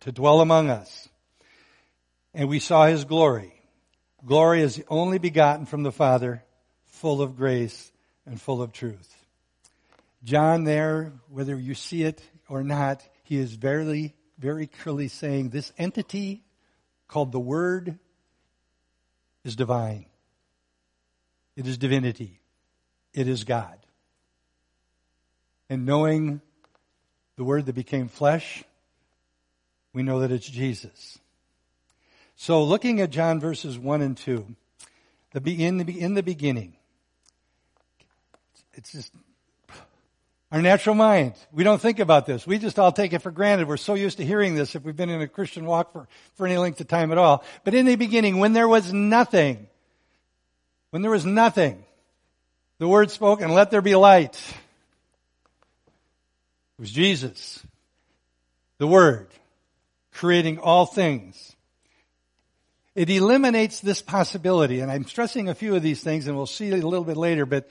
to 0.00 0.12
dwell 0.12 0.40
among 0.40 0.70
us. 0.70 1.08
And 2.32 2.48
we 2.48 2.60
saw 2.60 2.86
his 2.86 3.04
glory. 3.04 3.54
Glory 4.24 4.60
is 4.60 4.84
only 4.88 5.18
begotten 5.18 5.66
from 5.66 5.82
the 5.82 5.90
Father, 5.90 6.44
full 6.84 7.22
of 7.22 7.36
grace 7.36 7.90
and 8.26 8.40
full 8.40 8.62
of 8.62 8.72
truth. 8.72 9.12
John 10.22 10.64
there, 10.64 11.12
whether 11.28 11.58
you 11.58 11.74
see 11.74 12.04
it 12.04 12.22
or 12.48 12.62
not, 12.62 13.06
he 13.22 13.36
is 13.36 13.54
very, 13.54 14.14
very 14.38 14.66
clearly 14.66 15.08
saying 15.08 15.50
this 15.50 15.72
entity 15.78 16.42
called 17.06 17.32
the 17.32 17.40
Word 17.40 17.98
is 19.44 19.56
divine. 19.56 20.06
It 21.56 21.66
is 21.66 21.78
divinity. 21.78 22.40
It 23.12 23.28
is 23.28 23.44
God. 23.44 23.78
And 25.68 25.84
knowing 25.84 26.40
the 27.36 27.44
Word 27.44 27.66
that 27.66 27.74
became 27.74 28.08
flesh, 28.08 28.64
we 29.92 30.02
know 30.02 30.20
that 30.20 30.30
it's 30.30 30.48
Jesus. 30.48 31.18
So 32.36 32.62
looking 32.62 33.00
at 33.00 33.10
John 33.10 33.40
verses 33.40 33.78
1 33.78 34.00
and 34.00 34.16
2, 34.16 34.46
the, 35.32 35.64
in, 35.64 35.78
the, 35.78 36.00
in 36.00 36.14
the 36.14 36.22
beginning, 36.22 36.74
it's 38.74 38.92
just 38.92 39.12
our 40.50 40.62
natural 40.62 40.94
mind. 40.94 41.34
We 41.52 41.62
don't 41.62 41.80
think 41.80 41.98
about 41.98 42.24
this. 42.26 42.46
We 42.46 42.58
just 42.58 42.78
all 42.78 42.92
take 42.92 43.12
it 43.12 43.20
for 43.20 43.30
granted. 43.30 43.68
We're 43.68 43.76
so 43.76 43.94
used 43.94 44.16
to 44.16 44.24
hearing 44.24 44.54
this 44.54 44.74
if 44.74 44.82
we've 44.82 44.96
been 44.96 45.10
in 45.10 45.20
a 45.20 45.28
Christian 45.28 45.66
walk 45.66 45.92
for, 45.92 46.08
for 46.36 46.46
any 46.46 46.56
length 46.56 46.80
of 46.80 46.88
time 46.88 47.12
at 47.12 47.18
all. 47.18 47.44
But 47.64 47.74
in 47.74 47.84
the 47.86 47.96
beginning, 47.96 48.38
when 48.38 48.54
there 48.54 48.68
was 48.68 48.92
nothing, 48.92 49.66
when 50.90 51.02
there 51.02 51.10
was 51.10 51.26
nothing, 51.26 51.84
the 52.78 52.88
word 52.88 53.10
spoke 53.10 53.42
and 53.42 53.52
let 53.52 53.70
there 53.70 53.82
be 53.82 53.94
light. 53.94 54.36
It 56.78 56.82
was 56.82 56.90
Jesus. 56.90 57.62
The 58.78 58.86
word. 58.86 59.28
Creating 60.12 60.58
all 60.58 60.86
things. 60.86 61.56
It 62.94 63.10
eliminates 63.10 63.80
this 63.80 64.02
possibility, 64.02 64.80
and 64.80 64.90
I'm 64.90 65.04
stressing 65.04 65.48
a 65.48 65.54
few 65.54 65.76
of 65.76 65.82
these 65.82 66.02
things 66.02 66.26
and 66.26 66.36
we'll 66.36 66.46
see 66.46 66.70
a 66.70 66.76
little 66.76 67.04
bit 67.04 67.16
later, 67.16 67.46
but 67.46 67.68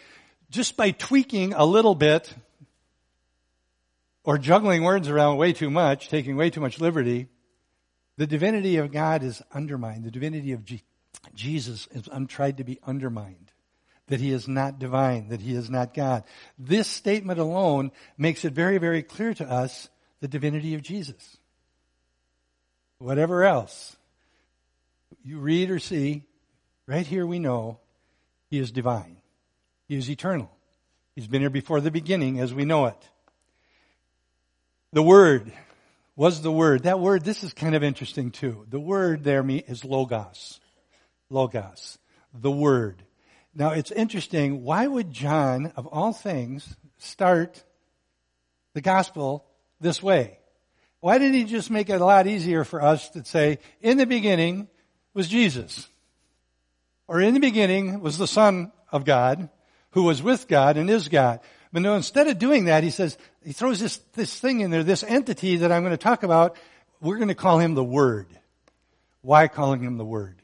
just 0.49 0.77
by 0.77 0.91
tweaking 0.91 1.53
a 1.53 1.65
little 1.65 1.95
bit, 1.95 2.33
or 4.27 4.37
juggling 4.37 4.83
words 4.83 5.07
around 5.07 5.37
way 5.37 5.53
too 5.53 5.69
much, 5.69 6.09
taking 6.09 6.35
way 6.35 6.49
too 6.49 6.59
much 6.59 6.81
liberty, 6.81 7.27
the 8.17 8.27
divinity 8.27 8.75
of 8.75 8.91
God 8.91 9.23
is 9.23 9.41
undermined. 9.53 10.03
The 10.03 10.11
divinity 10.11 10.51
of 10.51 10.65
Jesus 11.33 11.87
is 11.91 12.09
tried 12.27 12.57
to 12.57 12.65
be 12.65 12.77
undermined. 12.85 13.53
That 14.07 14.19
he 14.19 14.33
is 14.33 14.45
not 14.45 14.79
divine, 14.79 15.29
that 15.29 15.39
he 15.39 15.55
is 15.55 15.69
not 15.69 15.93
God. 15.93 16.25
This 16.59 16.89
statement 16.89 17.39
alone 17.39 17.91
makes 18.17 18.43
it 18.43 18.51
very, 18.51 18.79
very 18.79 19.01
clear 19.01 19.33
to 19.35 19.49
us 19.49 19.87
the 20.19 20.27
divinity 20.27 20.75
of 20.75 20.81
Jesus. 20.81 21.37
Whatever 22.99 23.45
else 23.45 23.95
you 25.23 25.39
read 25.39 25.71
or 25.71 25.79
see, 25.79 26.23
right 26.85 27.07
here 27.07 27.25
we 27.25 27.39
know 27.39 27.79
he 28.49 28.59
is 28.59 28.71
divine. 28.71 29.21
He 29.87 29.95
is 29.95 30.09
eternal. 30.09 30.51
He's 31.15 31.27
been 31.27 31.41
here 31.41 31.49
before 31.49 31.79
the 31.79 31.91
beginning 31.91 32.41
as 32.41 32.53
we 32.53 32.65
know 32.65 32.87
it. 32.87 33.09
The 34.93 35.03
word 35.03 35.51
was 36.15 36.41
the 36.41 36.51
word. 36.51 36.83
That 36.83 36.99
word, 36.99 37.23
this 37.23 37.43
is 37.43 37.53
kind 37.53 37.75
of 37.75 37.83
interesting 37.83 38.31
too. 38.31 38.65
The 38.69 38.79
word 38.79 39.23
there 39.23 39.45
is 39.47 39.83
logos. 39.83 40.59
Logos. 41.29 41.97
The 42.33 42.51
word. 42.51 43.03
Now 43.53 43.71
it's 43.71 43.91
interesting. 43.91 44.63
Why 44.63 44.87
would 44.87 45.11
John, 45.11 45.73
of 45.75 45.87
all 45.87 46.13
things, 46.13 46.75
start 46.97 47.63
the 48.73 48.81
gospel 48.81 49.45
this 49.81 50.01
way? 50.01 50.39
Why 50.99 51.17
didn't 51.17 51.35
he 51.35 51.43
just 51.43 51.69
make 51.69 51.89
it 51.89 52.01
a 52.01 52.05
lot 52.05 52.27
easier 52.27 52.63
for 52.63 52.81
us 52.81 53.09
to 53.09 53.23
say, 53.23 53.59
in 53.81 53.97
the 53.97 54.05
beginning 54.05 54.67
was 55.13 55.27
Jesus? 55.27 55.87
Or 57.07 57.21
in 57.21 57.33
the 57.33 57.39
beginning 57.39 57.99
was 57.99 58.17
the 58.17 58.27
Son 58.27 58.71
of 58.91 59.05
God, 59.05 59.49
who 59.91 60.03
was 60.03 60.21
with 60.23 60.47
God 60.47 60.77
and 60.77 60.89
is 60.89 61.07
God. 61.07 61.39
But 61.77 61.83
no, 61.83 61.93
instead 61.93 62.25
of 62.25 62.39
doing 62.39 62.65
that, 62.65 62.83
he 62.83 62.89
says, 62.89 63.19
he 63.45 63.53
throws 63.53 63.79
this, 63.79 63.97
this 64.13 64.39
thing 64.39 64.61
in 64.61 64.71
there, 64.71 64.83
this 64.83 65.03
entity 65.03 65.57
that 65.57 65.71
I'm 65.71 65.83
going 65.83 65.91
to 65.91 65.97
talk 65.97 66.23
about. 66.23 66.57
We're 67.01 67.17
going 67.17 67.27
to 67.27 67.35
call 67.35 67.59
him 67.59 67.75
the 67.75 67.83
Word. 67.83 68.25
Why 69.21 69.47
calling 69.47 69.83
him 69.83 69.99
the 69.99 70.03
Word? 70.03 70.41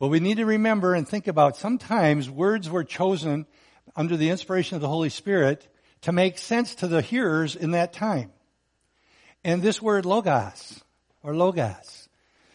Well, 0.00 0.10
we 0.10 0.18
need 0.18 0.38
to 0.38 0.44
remember 0.44 0.94
and 0.94 1.06
think 1.06 1.28
about 1.28 1.56
sometimes 1.56 2.28
words 2.28 2.68
were 2.68 2.82
chosen 2.82 3.46
under 3.94 4.16
the 4.16 4.30
inspiration 4.30 4.74
of 4.74 4.80
the 4.80 4.88
Holy 4.88 5.10
Spirit 5.10 5.68
to 6.00 6.10
make 6.10 6.38
sense 6.38 6.74
to 6.74 6.88
the 6.88 7.02
hearers 7.02 7.54
in 7.54 7.70
that 7.70 7.92
time. 7.92 8.32
And 9.44 9.62
this 9.62 9.80
word 9.80 10.04
logos, 10.06 10.82
or 11.22 11.36
logos, 11.36 12.08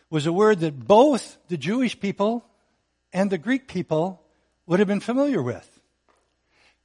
was 0.10 0.26
a 0.26 0.34
word 0.34 0.60
that 0.60 0.78
both 0.78 1.38
the 1.48 1.56
Jewish 1.56 1.98
people 1.98 2.46
and 3.14 3.30
the 3.30 3.38
Greek 3.38 3.70
people 3.70 4.22
would 4.66 4.80
have 4.80 4.90
been 4.90 5.00
familiar 5.00 5.42
with. 5.42 5.71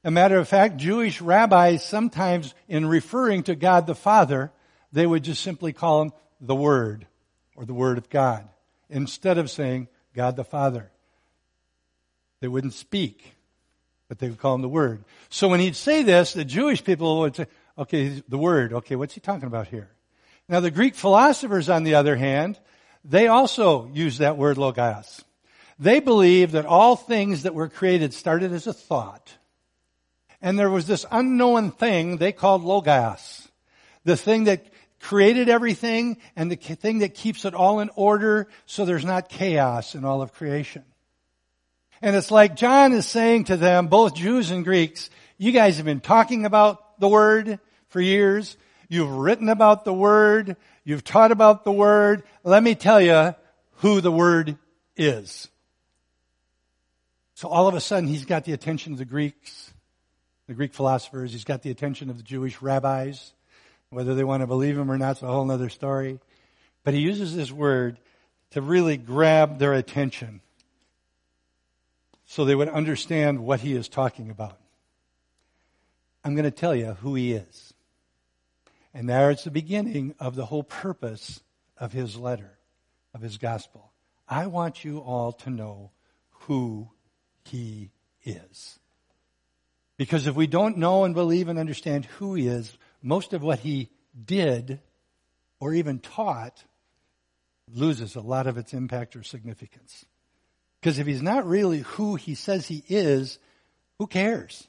A 0.03 0.11
matter 0.11 0.37
of 0.37 0.47
fact, 0.47 0.77
Jewish 0.77 1.21
rabbis 1.21 1.83
sometimes, 1.83 2.53
in 2.67 2.85
referring 2.85 3.43
to 3.43 3.55
God 3.55 3.87
the 3.87 3.95
Father, 3.95 4.51
they 4.91 5.05
would 5.05 5.23
just 5.23 5.41
simply 5.41 5.73
call 5.73 6.03
him 6.03 6.11
the 6.39 6.55
Word 6.55 7.07
or 7.55 7.65
the 7.65 7.73
Word 7.73 7.97
of 7.97 8.09
God 8.09 8.47
instead 8.89 9.37
of 9.37 9.49
saying 9.49 9.87
God 10.13 10.35
the 10.35 10.43
Father. 10.43 10.91
They 12.39 12.47
wouldn't 12.47 12.73
speak 12.73 13.33
but 14.07 14.19
they 14.19 14.29
would 14.29 14.39
call 14.39 14.55
him 14.55 14.61
the 14.61 14.69
Word. 14.69 15.03
So 15.29 15.47
when 15.49 15.59
he'd 15.59 15.75
say 15.75 16.03
this, 16.03 16.33
the 16.33 16.45
Jewish 16.45 16.83
people 16.83 17.19
would 17.19 17.35
say, 17.35 17.47
okay, 17.77 18.23
the 18.27 18.37
Word, 18.37 18.73
okay, 18.73 18.95
what's 18.95 19.13
he 19.13 19.19
talking 19.19 19.47
about 19.47 19.67
here? 19.67 19.89
Now 20.47 20.59
the 20.61 20.71
Greek 20.71 20.95
philosophers, 20.95 21.69
on 21.69 21.83
the 21.83 21.95
other 21.95 22.15
hand, 22.15 22.59
they 23.03 23.27
also 23.27 23.89
use 23.93 24.19
that 24.19 24.37
word 24.37 24.57
logos. 24.57 25.23
They 25.77 25.99
believe 25.99 26.53
that 26.53 26.65
all 26.65 26.95
things 26.95 27.43
that 27.43 27.53
were 27.53 27.69
created 27.69 28.13
started 28.13 28.51
as 28.53 28.65
a 28.65 28.73
thought. 28.73 29.33
And 30.41 30.57
there 30.57 30.69
was 30.69 30.87
this 30.87 31.05
unknown 31.11 31.71
thing 31.71 32.17
they 32.17 32.31
called 32.31 32.63
logos. 32.63 33.47
The 34.03 34.17
thing 34.17 34.45
that 34.45 34.65
created 34.99 35.49
everything 35.49 36.17
and 36.35 36.51
the 36.51 36.55
thing 36.55 36.99
that 36.99 37.13
keeps 37.13 37.45
it 37.45 37.53
all 37.53 37.79
in 37.79 37.89
order 37.95 38.47
so 38.65 38.85
there's 38.85 39.05
not 39.05 39.29
chaos 39.29 39.95
in 39.95 40.05
all 40.05 40.21
of 40.21 40.33
creation. 40.33 40.83
And 42.01 42.15
it's 42.15 42.31
like 42.31 42.55
John 42.55 42.93
is 42.93 43.05
saying 43.07 43.45
to 43.45 43.57
them, 43.57 43.87
both 43.87 44.15
Jews 44.15 44.51
and 44.51 44.63
Greeks, 44.63 45.09
you 45.37 45.51
guys 45.51 45.77
have 45.77 45.85
been 45.85 45.99
talking 45.99 46.45
about 46.45 46.99
the 46.99 47.07
Word 47.07 47.59
for 47.89 48.01
years. 48.01 48.57
You've 48.87 49.11
written 49.11 49.49
about 49.49 49.85
the 49.85 49.93
Word. 49.93 50.57
You've 50.83 51.03
taught 51.03 51.31
about 51.31 51.63
the 51.63 51.71
Word. 51.71 52.23
Let 52.43 52.61
me 52.63 52.75
tell 52.75 53.01
you 53.01 53.35
who 53.77 54.01
the 54.01 54.11
Word 54.11 54.57
is. 54.95 55.47
So 57.35 57.47
all 57.47 57.67
of 57.67 57.75
a 57.75 57.79
sudden 57.79 58.07
he's 58.07 58.25
got 58.25 58.45
the 58.45 58.53
attention 58.53 58.93
of 58.93 58.99
the 58.99 59.05
Greeks, 59.05 59.73
the 60.47 60.53
Greek 60.53 60.73
philosophers. 60.73 61.31
He's 61.31 61.43
got 61.43 61.61
the 61.61 61.71
attention 61.71 62.09
of 62.09 62.17
the 62.17 62.23
Jewish 62.23 62.61
rabbis. 62.61 63.33
Whether 63.89 64.15
they 64.15 64.23
want 64.23 64.41
to 64.41 64.47
believe 64.47 64.77
him 64.77 64.91
or 64.91 64.97
not 64.97 65.17
is 65.17 65.23
a 65.23 65.27
whole 65.27 65.49
other 65.49 65.69
story. 65.69 66.19
But 66.83 66.93
he 66.93 67.01
uses 67.01 67.35
this 67.35 67.51
word 67.51 67.97
to 68.51 68.61
really 68.61 68.97
grab 68.97 69.59
their 69.59 69.73
attention 69.73 70.41
so 72.25 72.43
they 72.43 72.55
would 72.55 72.69
understand 72.69 73.39
what 73.39 73.61
he 73.61 73.73
is 73.73 73.87
talking 73.87 74.29
about. 74.29 74.57
I'm 76.23 76.35
going 76.35 76.43
to 76.43 76.51
tell 76.51 76.75
you 76.75 76.93
who 76.93 77.15
he 77.15 77.33
is. 77.33 77.73
And 78.93 79.07
there 79.07 79.31
it's 79.31 79.45
the 79.45 79.51
beginning 79.51 80.15
of 80.19 80.35
the 80.35 80.45
whole 80.45 80.63
purpose 80.63 81.41
of 81.77 81.93
his 81.93 82.17
letter, 82.17 82.57
of 83.13 83.21
his 83.21 83.37
gospel. 83.37 83.91
I 84.27 84.47
want 84.47 84.83
you 84.83 84.99
all 84.99 85.31
to 85.33 85.49
know 85.49 85.91
who 86.31 86.89
he 87.45 87.91
is. 88.25 88.79
Because 89.97 90.27
if 90.27 90.35
we 90.35 90.47
don't 90.47 90.77
know 90.77 91.03
and 91.03 91.15
believe 91.15 91.47
and 91.47 91.57
understand 91.57 92.05
who 92.05 92.35
he 92.35 92.47
is, 92.47 92.77
most 93.01 93.33
of 93.33 93.41
what 93.41 93.59
he 93.59 93.89
did 94.25 94.79
or 95.59 95.73
even 95.73 95.99
taught 95.99 96.63
loses 97.73 98.15
a 98.15 98.21
lot 98.21 98.47
of 98.47 98.57
its 98.57 98.73
impact 98.73 99.15
or 99.15 99.23
significance. 99.23 100.05
Because 100.79 100.99
if 100.99 101.07
he's 101.07 101.23
not 101.23 101.45
really 101.45 101.79
who 101.79 102.15
he 102.15 102.35
says 102.35 102.67
he 102.67 102.83
is, 102.87 103.39
who 103.97 104.07
cares? 104.07 104.67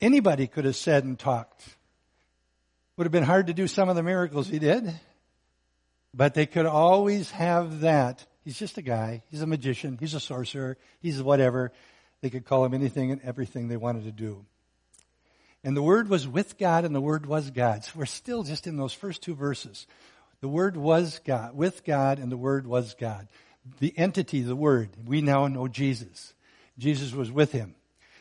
Anybody 0.00 0.46
could 0.46 0.66
have 0.66 0.76
said 0.76 1.04
and 1.04 1.18
talked. 1.18 1.64
Would 2.96 3.04
have 3.04 3.12
been 3.12 3.24
hard 3.24 3.46
to 3.48 3.54
do 3.54 3.66
some 3.66 3.88
of 3.88 3.96
the 3.96 4.02
miracles 4.02 4.48
he 4.48 4.58
did. 4.58 4.92
But 6.12 6.34
they 6.34 6.46
could 6.46 6.66
always 6.66 7.30
have 7.32 7.80
that. 7.80 8.24
He's 8.44 8.58
just 8.58 8.78
a 8.78 8.82
guy. 8.82 9.22
He's 9.30 9.42
a 9.42 9.46
magician. 9.46 9.96
He's 9.98 10.14
a 10.14 10.20
sorcerer. 10.20 10.76
He's 11.00 11.20
whatever. 11.22 11.72
They 12.20 12.30
could 12.30 12.44
call 12.44 12.64
him 12.64 12.74
anything 12.74 13.10
and 13.10 13.20
everything 13.22 13.68
they 13.68 13.76
wanted 13.76 14.04
to 14.04 14.12
do. 14.12 14.44
And 15.62 15.76
the 15.76 15.82
Word 15.82 16.08
was 16.08 16.28
with 16.28 16.58
God 16.58 16.84
and 16.84 16.94
the 16.94 17.00
Word 17.00 17.26
was 17.26 17.50
God. 17.50 17.84
So 17.84 17.92
we're 17.96 18.06
still 18.06 18.42
just 18.42 18.66
in 18.66 18.76
those 18.76 18.92
first 18.92 19.22
two 19.22 19.34
verses. 19.34 19.86
The 20.40 20.48
Word 20.48 20.76
was 20.76 21.20
God, 21.24 21.56
with 21.56 21.84
God 21.84 22.18
and 22.18 22.30
the 22.30 22.36
Word 22.36 22.66
was 22.66 22.94
God. 22.94 23.28
The 23.78 23.96
entity, 23.96 24.42
the 24.42 24.56
Word, 24.56 24.90
we 25.06 25.22
now 25.22 25.46
know 25.46 25.68
Jesus. 25.68 26.34
Jesus 26.78 27.12
was 27.12 27.32
with 27.32 27.52
him. 27.52 27.74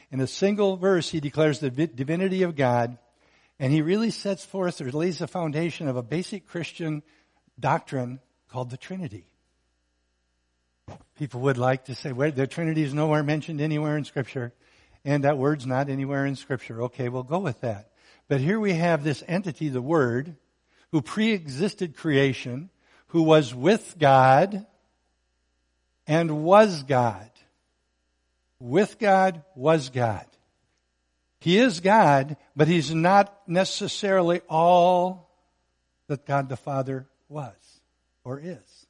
In 0.10 0.21
a 0.21 0.27
single 0.27 0.77
verse, 0.77 1.10
he 1.10 1.19
declares 1.19 1.60
the 1.60 1.69
divinity 1.69 2.43
of 2.43 2.56
God 2.56 2.97
and 3.60 3.73
he 3.73 3.82
really 3.82 4.12
sets 4.12 4.45
forth 4.45 4.79
or 4.79 4.91
lays 4.91 5.19
the 5.19 5.27
foundation 5.27 5.88
of 5.88 5.97
a 5.97 6.03
basic 6.03 6.47
Christian 6.47 7.03
doctrine 7.60 8.19
called 8.49 8.69
the 8.69 8.77
Trinity. 8.77 9.25
People 11.17 11.41
would 11.41 11.58
like 11.58 11.86
to 11.86 11.96
say, 11.96 12.12
well, 12.12 12.32
the 12.32 12.48
Trinity 12.48 12.84
is 12.84 12.93
nowhere 12.93 13.24
mentioned 13.24 13.62
anywhere 13.62 13.98
in 13.98 14.04
Scripture. 14.04 14.54
And 15.06 15.24
that 15.24 15.38
word's 15.38 15.65
not 15.65 15.89
anywhere 15.89 16.26
in 16.26 16.36
Scripture. 16.36 16.84
Okay, 16.84 17.10
we'll 17.10 17.24
go 17.24 17.39
with 17.39 17.62
that. 17.62 17.91
But 18.28 18.41
here 18.41 18.60
we 18.60 18.74
have 18.74 19.04
this 19.04 19.24
entity, 19.28 19.69
the 19.69 19.82
Word, 19.82 20.36
who 20.91 21.02
pre-existed 21.02 21.96
creation, 21.96 22.69
who 23.08 23.24
was 23.24 23.54
with 23.54 23.96
God, 24.00 24.65
and 26.08 26.43
was 26.43 26.84
God. 26.84 27.30
With 28.60 28.98
God, 28.98 29.43
was 29.56 29.89
God. 29.89 30.26
He 31.39 31.58
is 31.58 31.82
God, 31.82 32.38
but 32.56 32.67
He's 32.67 32.93
not 32.93 33.38
necessarily 33.48 34.41
all 34.50 35.30
that 36.08 36.26
God 36.26 36.50
the 36.50 36.58
Father 36.58 37.08
was 37.28 37.82
or 38.24 38.39
is. 38.39 38.88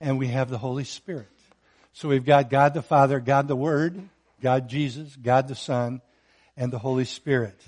And 0.00 0.18
we 0.18 0.28
have 0.28 0.50
the 0.50 0.58
Holy 0.58 0.84
Spirit. 0.84 1.28
So 1.92 2.08
we've 2.08 2.24
got 2.24 2.50
God 2.50 2.74
the 2.74 2.82
Father, 2.82 3.18
God 3.18 3.48
the 3.48 3.56
Word, 3.56 4.00
God 4.40 4.68
Jesus, 4.68 5.16
God 5.16 5.48
the 5.48 5.54
Son, 5.54 6.00
and 6.56 6.72
the 6.72 6.78
Holy 6.78 7.04
Spirit. 7.04 7.60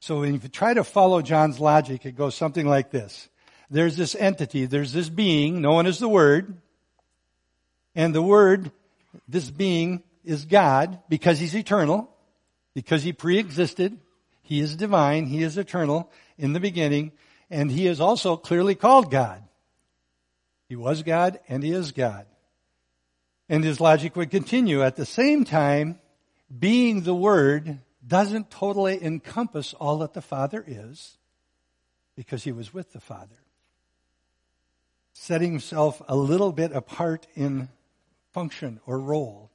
So 0.00 0.22
if 0.22 0.42
you 0.42 0.48
try 0.48 0.74
to 0.74 0.84
follow 0.84 1.22
John's 1.22 1.60
logic, 1.60 2.06
it 2.06 2.16
goes 2.16 2.34
something 2.34 2.66
like 2.66 2.90
this. 2.90 3.28
There's 3.70 3.96
this 3.96 4.14
entity, 4.14 4.66
there's 4.66 4.92
this 4.92 5.08
being 5.08 5.60
known 5.60 5.86
as 5.86 5.98
the 5.98 6.08
Word, 6.08 6.56
and 7.94 8.14
the 8.14 8.22
Word, 8.22 8.70
this 9.28 9.50
being, 9.50 10.02
is 10.24 10.44
God 10.44 11.00
because 11.08 11.38
He's 11.38 11.54
eternal, 11.54 12.08
because 12.74 13.02
He 13.02 13.12
pre-existed, 13.12 13.98
He 14.42 14.60
is 14.60 14.76
divine, 14.76 15.26
He 15.26 15.42
is 15.42 15.58
eternal 15.58 16.10
in 16.38 16.52
the 16.52 16.60
beginning, 16.60 17.12
and 17.50 17.70
He 17.70 17.86
is 17.86 18.00
also 18.00 18.36
clearly 18.36 18.74
called 18.74 19.10
God. 19.10 19.42
He 20.68 20.76
was 20.76 21.02
God 21.02 21.40
and 21.48 21.62
He 21.62 21.72
is 21.72 21.92
God. 21.92 22.26
And 23.48 23.64
his 23.64 23.80
logic 23.80 24.14
would 24.14 24.30
continue. 24.30 24.82
At 24.82 24.96
the 24.96 25.06
same 25.06 25.44
time, 25.44 25.98
being 26.56 27.02
the 27.02 27.14
Word 27.14 27.78
doesn't 28.06 28.50
totally 28.50 29.02
encompass 29.02 29.74
all 29.74 29.98
that 29.98 30.12
the 30.12 30.22
Father 30.22 30.62
is 30.66 31.16
because 32.14 32.44
he 32.44 32.52
was 32.52 32.74
with 32.74 32.92
the 32.92 33.00
Father. 33.00 33.36
Setting 35.12 35.52
himself 35.52 36.02
a 36.08 36.16
little 36.16 36.52
bit 36.52 36.72
apart 36.72 37.26
in 37.34 37.68
function 38.32 38.80
or 38.86 38.98
role. 38.98 39.50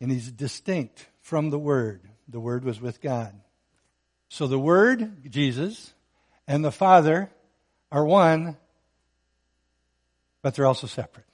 And 0.00 0.10
he's 0.10 0.30
distinct 0.30 1.06
from 1.20 1.50
the 1.50 1.58
Word. 1.58 2.02
The 2.28 2.40
Word 2.40 2.64
was 2.64 2.80
with 2.80 3.00
God. 3.00 3.34
So 4.28 4.46
the 4.46 4.58
Word, 4.58 5.30
Jesus, 5.30 5.92
and 6.48 6.64
the 6.64 6.72
Father 6.72 7.30
are 7.92 8.04
one, 8.04 8.56
but 10.42 10.54
they're 10.54 10.66
also 10.66 10.86
separate. 10.86 11.26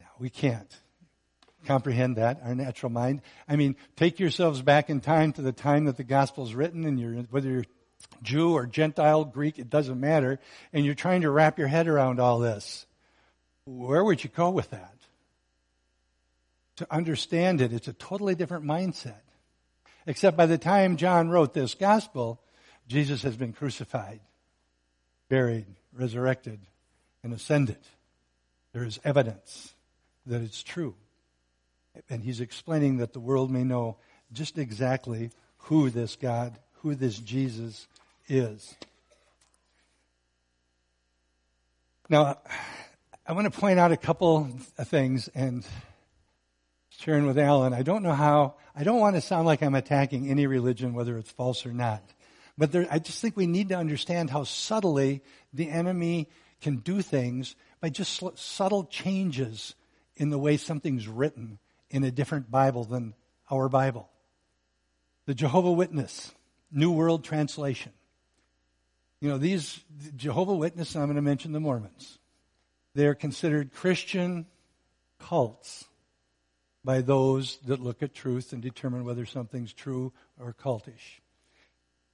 Now, 0.00 0.08
We 0.18 0.30
can't 0.30 0.80
comprehend 1.66 2.16
that, 2.16 2.40
our 2.44 2.54
natural 2.54 2.90
mind. 2.90 3.20
I 3.48 3.56
mean, 3.56 3.76
take 3.96 4.20
yourselves 4.20 4.62
back 4.62 4.88
in 4.88 5.00
time 5.00 5.32
to 5.32 5.42
the 5.42 5.52
time 5.52 5.86
that 5.86 5.96
the 5.96 6.04
gospel 6.04 6.44
is 6.44 6.54
written 6.54 6.84
and 6.84 6.98
you're, 6.98 7.14
whether 7.24 7.50
you're 7.50 7.64
Jew 8.22 8.52
or 8.52 8.66
Gentile, 8.66 9.24
Greek, 9.24 9.58
it 9.58 9.68
doesn't 9.68 9.98
matter, 9.98 10.38
and 10.72 10.84
you're 10.84 10.94
trying 10.94 11.22
to 11.22 11.30
wrap 11.30 11.58
your 11.58 11.68
head 11.68 11.88
around 11.88 12.20
all 12.20 12.38
this. 12.38 12.86
Where 13.64 14.04
would 14.04 14.22
you 14.22 14.30
go 14.30 14.50
with 14.50 14.70
that? 14.70 14.94
To 16.76 16.86
understand 16.90 17.60
it, 17.60 17.72
it's 17.72 17.88
a 17.88 17.92
totally 17.92 18.34
different 18.34 18.64
mindset. 18.64 19.20
Except 20.06 20.36
by 20.36 20.46
the 20.46 20.58
time 20.58 20.96
John 20.96 21.30
wrote 21.30 21.52
this 21.52 21.74
gospel, 21.74 22.40
Jesus 22.86 23.22
has 23.22 23.36
been 23.36 23.52
crucified, 23.52 24.20
buried, 25.28 25.66
resurrected, 25.92 26.60
and 27.26 27.34
ascended. 27.34 27.78
There 28.72 28.84
is 28.84 29.00
evidence 29.02 29.74
that 30.26 30.42
it's 30.42 30.62
true. 30.62 30.94
And 32.08 32.22
he's 32.22 32.40
explaining 32.40 32.98
that 32.98 33.12
the 33.12 33.20
world 33.20 33.50
may 33.50 33.64
know 33.64 33.96
just 34.32 34.58
exactly 34.58 35.30
who 35.58 35.90
this 35.90 36.14
God, 36.14 36.56
who 36.82 36.94
this 36.94 37.18
Jesus 37.18 37.88
is. 38.28 38.76
Now, 42.08 42.38
I 43.26 43.32
want 43.32 43.52
to 43.52 43.58
point 43.58 43.80
out 43.80 43.90
a 43.90 43.96
couple 43.96 44.48
of 44.78 44.86
things 44.86 45.28
and 45.34 45.66
sharing 46.90 47.26
with 47.26 47.38
Alan. 47.38 47.74
I 47.74 47.82
don't 47.82 48.04
know 48.04 48.12
how, 48.12 48.54
I 48.76 48.84
don't 48.84 49.00
want 49.00 49.16
to 49.16 49.20
sound 49.20 49.46
like 49.46 49.64
I'm 49.64 49.74
attacking 49.74 50.30
any 50.30 50.46
religion, 50.46 50.94
whether 50.94 51.18
it's 51.18 51.32
false 51.32 51.66
or 51.66 51.72
not. 51.72 52.04
But 52.56 52.70
there, 52.70 52.86
I 52.88 53.00
just 53.00 53.20
think 53.20 53.36
we 53.36 53.48
need 53.48 53.70
to 53.70 53.76
understand 53.76 54.30
how 54.30 54.44
subtly 54.44 55.22
the 55.52 55.68
enemy 55.68 56.28
can 56.60 56.76
do 56.76 57.02
things 57.02 57.54
by 57.80 57.88
just 57.90 58.22
subtle 58.36 58.84
changes 58.84 59.74
in 60.16 60.30
the 60.30 60.38
way 60.38 60.56
something's 60.56 61.06
written 61.06 61.58
in 61.90 62.04
a 62.04 62.10
different 62.10 62.50
Bible 62.50 62.84
than 62.84 63.14
our 63.50 63.68
Bible. 63.68 64.08
The 65.26 65.34
Jehovah 65.34 65.72
Witness, 65.72 66.32
New 66.72 66.90
World 66.90 67.24
Translation. 67.24 67.92
You 69.20 69.30
know, 69.30 69.38
these 69.38 69.80
Jehovah 70.16 70.54
Witness, 70.54 70.94
I'm 70.94 71.04
going 71.06 71.16
to 71.16 71.22
mention 71.22 71.52
the 71.52 71.60
Mormons. 71.60 72.18
They're 72.94 73.14
considered 73.14 73.72
Christian 73.72 74.46
cults 75.18 75.84
by 76.84 77.00
those 77.00 77.58
that 77.66 77.80
look 77.80 78.02
at 78.02 78.14
truth 78.14 78.52
and 78.52 78.62
determine 78.62 79.04
whether 79.04 79.26
something's 79.26 79.72
true 79.72 80.12
or 80.38 80.54
cultish. 80.54 81.20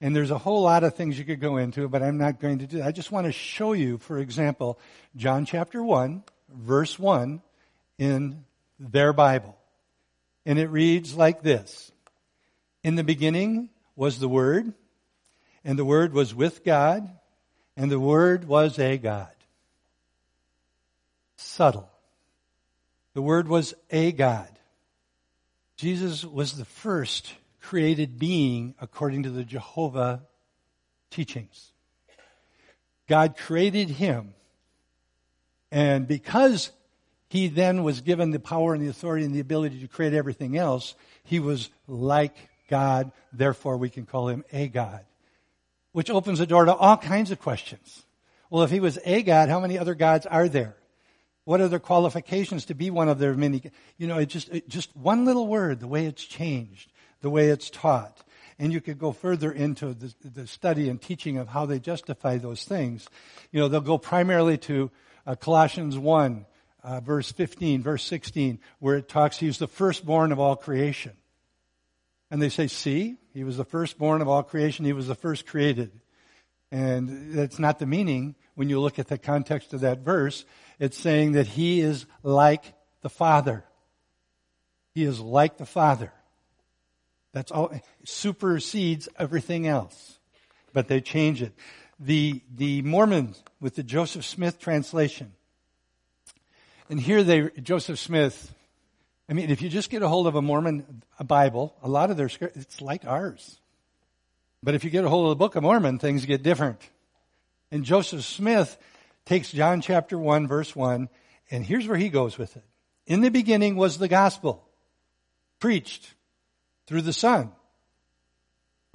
And 0.03 0.13
there's 0.13 0.31
a 0.31 0.37
whole 0.37 0.63
lot 0.63 0.83
of 0.83 0.95
things 0.95 1.17
you 1.17 1.23
could 1.23 1.39
go 1.39 1.55
into, 1.55 1.87
but 1.87 2.03
I'm 2.03 2.17
not 2.17 2.41
going 2.41 2.59
to 2.59 2.67
do 2.67 2.79
that. 2.79 2.87
I 2.87 2.91
just 2.91 3.09
want 3.09 3.25
to 3.25 3.31
show 3.31 3.71
you, 3.71 3.97
for 3.99 4.19
example, 4.19 4.77
John 5.15 5.45
chapter 5.45 5.81
1, 5.81 6.23
verse 6.53 6.99
1 6.99 7.41
in 7.97 8.43
their 8.77 9.13
Bible. 9.13 9.55
And 10.45 10.59
it 10.59 10.67
reads 10.67 11.15
like 11.15 11.41
this. 11.41 11.89
In 12.83 12.95
the 12.95 13.03
beginning 13.05 13.69
was 13.95 14.19
the 14.19 14.27
Word, 14.27 14.73
and 15.63 15.79
the 15.79 15.85
Word 15.85 16.11
was 16.11 16.35
with 16.35 16.65
God, 16.65 17.09
and 17.77 17.89
the 17.89 17.97
Word 17.97 18.43
was 18.43 18.77
a 18.79 18.97
God. 18.97 19.31
Subtle. 21.37 21.89
The 23.13 23.21
Word 23.21 23.47
was 23.47 23.73
a 23.89 24.11
God. 24.11 24.49
Jesus 25.77 26.25
was 26.25 26.57
the 26.57 26.65
first 26.65 27.31
created 27.63 28.19
being 28.19 28.75
according 28.79 29.23
to 29.23 29.29
the 29.29 29.43
Jehovah 29.43 30.21
teachings. 31.09 31.71
God 33.07 33.35
created 33.37 33.89
him. 33.89 34.33
And 35.71 36.07
because 36.07 36.71
he 37.29 37.47
then 37.47 37.83
was 37.83 38.01
given 38.01 38.29
the 38.29 38.39
power 38.39 38.73
and 38.73 38.83
the 38.83 38.89
authority 38.89 39.25
and 39.25 39.33
the 39.33 39.39
ability 39.39 39.79
to 39.79 39.87
create 39.87 40.13
everything 40.13 40.57
else, 40.57 40.93
he 41.23 41.39
was 41.39 41.69
like 41.87 42.35
God. 42.69 43.11
Therefore, 43.31 43.77
we 43.77 43.89
can 43.89 44.05
call 44.05 44.27
him 44.27 44.43
a 44.51 44.67
God, 44.67 45.03
which 45.93 46.11
opens 46.11 46.39
the 46.39 46.45
door 46.45 46.65
to 46.65 46.75
all 46.75 46.97
kinds 46.97 47.31
of 47.31 47.39
questions. 47.39 48.03
Well, 48.49 48.63
if 48.63 48.69
he 48.69 48.79
was 48.79 48.99
a 49.03 49.23
God, 49.23 49.49
how 49.49 49.59
many 49.59 49.79
other 49.79 49.95
gods 49.95 50.25
are 50.25 50.47
there? 50.47 50.75
What 51.45 51.59
are 51.59 51.67
their 51.67 51.79
qualifications 51.79 52.65
to 52.65 52.75
be 52.75 52.89
one 52.89 53.09
of 53.09 53.19
their 53.19 53.33
many? 53.33 53.63
You 53.97 54.07
know, 54.07 54.17
it 54.17 54.27
just, 54.27 54.49
it 54.49 54.69
just 54.69 54.95
one 54.95 55.25
little 55.25 55.47
word, 55.47 55.79
the 55.79 55.87
way 55.87 56.05
it's 56.05 56.23
changed, 56.23 56.92
the 57.23 57.29
way 57.29 57.47
it's 57.47 57.71
taught. 57.71 58.21
And 58.59 58.71
you 58.71 58.81
could 58.81 58.99
go 58.99 59.11
further 59.13 59.51
into 59.51 59.95
the, 59.95 60.13
the 60.23 60.45
study 60.45 60.89
and 60.89 61.01
teaching 61.01 61.37
of 61.37 61.47
how 61.47 61.65
they 61.65 61.79
justify 61.79 62.37
those 62.37 62.65
things. 62.65 63.07
You 63.51 63.61
know, 63.61 63.67
they'll 63.67 63.81
go 63.81 63.97
primarily 63.97 64.59
to 64.59 64.91
uh, 65.25 65.35
Colossians 65.35 65.97
1, 65.97 66.45
uh, 66.83 66.99
verse 66.99 67.31
15, 67.31 67.81
verse 67.81 68.03
16, 68.03 68.59
where 68.79 68.97
it 68.97 69.07
talks, 69.07 69.37
he's 69.37 69.57
the 69.57 69.67
firstborn 69.67 70.31
of 70.31 70.39
all 70.39 70.55
creation. 70.55 71.13
And 72.29 72.41
they 72.41 72.49
say, 72.49 72.67
see, 72.67 73.15
he 73.33 73.43
was 73.43 73.57
the 73.57 73.65
firstborn 73.65 74.21
of 74.21 74.27
all 74.27 74.43
creation. 74.43 74.85
He 74.85 74.93
was 74.93 75.07
the 75.07 75.15
first 75.15 75.47
created. 75.47 75.91
And 76.71 77.33
that's 77.33 77.57
not 77.57 77.79
the 77.79 77.85
meaning 77.85 78.35
when 78.55 78.67
you 78.67 78.81
look 78.81 78.99
at 78.99 79.07
the 79.07 79.17
context 79.17 79.73
of 79.73 79.81
that 79.81 79.99
verse. 79.99 80.43
It's 80.77 80.97
saying 80.97 81.33
that 81.33 81.47
he 81.47 81.79
is 81.79 82.05
like 82.21 82.73
the 83.01 83.09
Father. 83.09 83.63
He 84.93 85.05
is 85.05 85.19
like 85.19 85.57
the 85.57 85.65
Father. 85.65 86.11
That's 87.33 87.51
all, 87.51 87.71
supersedes 88.05 89.09
everything 89.17 89.67
else. 89.67 90.19
But 90.71 90.87
they 90.87 91.01
change 91.01 91.41
it. 91.41 91.53
The, 91.99 92.41
the 92.55 92.81
Mormons 92.83 93.43
with 93.59 93.75
the 93.75 93.83
Joseph 93.83 94.25
Smith 94.25 94.59
translation. 94.59 95.33
And 96.89 96.99
here 96.99 97.23
they, 97.23 97.49
Joseph 97.61 97.99
Smith, 97.99 98.53
I 99.29 99.33
mean, 99.33 99.49
if 99.49 99.61
you 99.61 99.69
just 99.69 99.89
get 99.89 100.03
a 100.03 100.07
hold 100.07 100.27
of 100.27 100.35
a 100.35 100.41
Mormon 100.41 101.03
a 101.17 101.23
Bible, 101.23 101.75
a 101.81 101.89
lot 101.89 102.11
of 102.11 102.17
their 102.17 102.29
it's 102.39 102.81
like 102.81 103.05
ours. 103.05 103.59
But 104.61 104.75
if 104.75 104.83
you 104.83 104.89
get 104.89 105.05
a 105.05 105.09
hold 105.09 105.25
of 105.25 105.29
the 105.29 105.35
Book 105.35 105.55
of 105.55 105.63
Mormon, 105.63 105.99
things 105.99 106.25
get 106.25 106.43
different. 106.43 106.79
And 107.71 107.83
Joseph 107.83 108.23
Smith 108.23 108.77
takes 109.25 109.51
John 109.51 109.81
chapter 109.81 110.17
1, 110.17 110.47
verse 110.47 110.75
1, 110.75 111.09
and 111.49 111.65
here's 111.65 111.87
where 111.87 111.97
he 111.97 112.09
goes 112.09 112.37
with 112.37 112.55
it. 112.55 112.63
In 113.05 113.21
the 113.21 113.29
beginning 113.29 113.75
was 113.75 113.97
the 113.97 114.07
gospel, 114.07 114.67
preached 115.59 116.13
through 116.93 117.01
the 117.01 117.11
Son. 117.11 117.51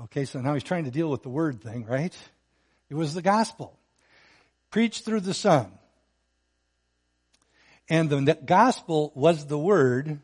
Okay, 0.05 0.25
so 0.25 0.41
now 0.41 0.55
he's 0.55 0.63
trying 0.63 0.85
to 0.85 0.91
deal 0.93 1.11
with 1.11 1.25
the 1.25 1.29
word 1.29 1.61
thing, 1.61 1.85
right? 1.85 2.17
It 2.89 2.95
was 2.95 3.13
the 3.13 3.23
gospel, 3.23 3.77
preached 4.71 5.05
through 5.05 5.23
the 5.23 5.35
Son. 5.35 5.73
And 7.89 8.09
the 8.09 8.39
gospel 8.47 9.11
was 9.17 9.47
the 9.47 9.59
word, 9.59 10.21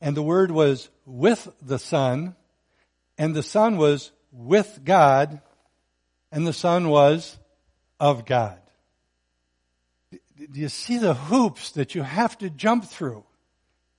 and 0.00 0.16
the 0.16 0.24
word 0.24 0.50
was 0.50 0.88
with 1.06 1.48
the 1.62 1.78
Son, 1.78 2.34
and 3.16 3.32
the 3.32 3.44
Son 3.44 3.76
was 3.76 4.10
with 4.32 4.80
God, 4.84 5.40
and 6.32 6.44
the 6.44 6.52
Son 6.52 6.88
was 6.88 7.38
of 8.00 8.26
God. 8.26 8.58
Do 10.10 10.58
you 10.60 10.68
see 10.68 10.98
the 10.98 11.14
hoops 11.14 11.70
that 11.70 11.94
you 11.94 12.02
have 12.02 12.36
to 12.38 12.50
jump 12.50 12.86
through 12.86 13.22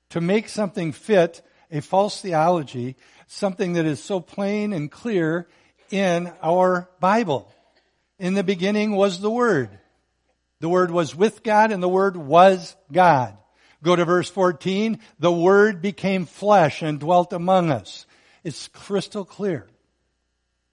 to 0.10 0.20
make 0.20 0.50
something 0.50 0.92
fit 0.92 1.42
a 1.76 1.82
false 1.82 2.22
theology, 2.22 2.96
something 3.28 3.74
that 3.74 3.86
is 3.86 4.04
so 4.04 4.20
plain 4.20 4.74
and 4.74 4.92
clear 4.92 5.48
in 5.92 6.32
our 6.42 6.90
Bible? 7.00 7.52
In 8.18 8.34
the 8.34 8.44
beginning 8.44 8.92
was 8.92 9.20
the 9.20 9.32
Word. 9.32 9.70
The 10.62 10.70
Word 10.70 10.92
was 10.92 11.16
with 11.16 11.44
God 11.44 11.72
and 11.72 11.84
the 11.84 11.90
Word 11.90 12.16
was 12.16 12.76
God. 12.92 13.38
Go 13.84 13.96
to 13.96 14.06
verse 14.06 14.30
14. 14.30 15.00
The 15.20 15.32
Word 15.32 15.82
became 15.82 16.26
flesh 16.26 16.82
and 16.82 17.00
dwelt 17.00 17.34
among 17.34 17.70
us. 17.70 18.06
It's 18.44 18.68
crystal 18.70 19.26
clear. 19.26 19.68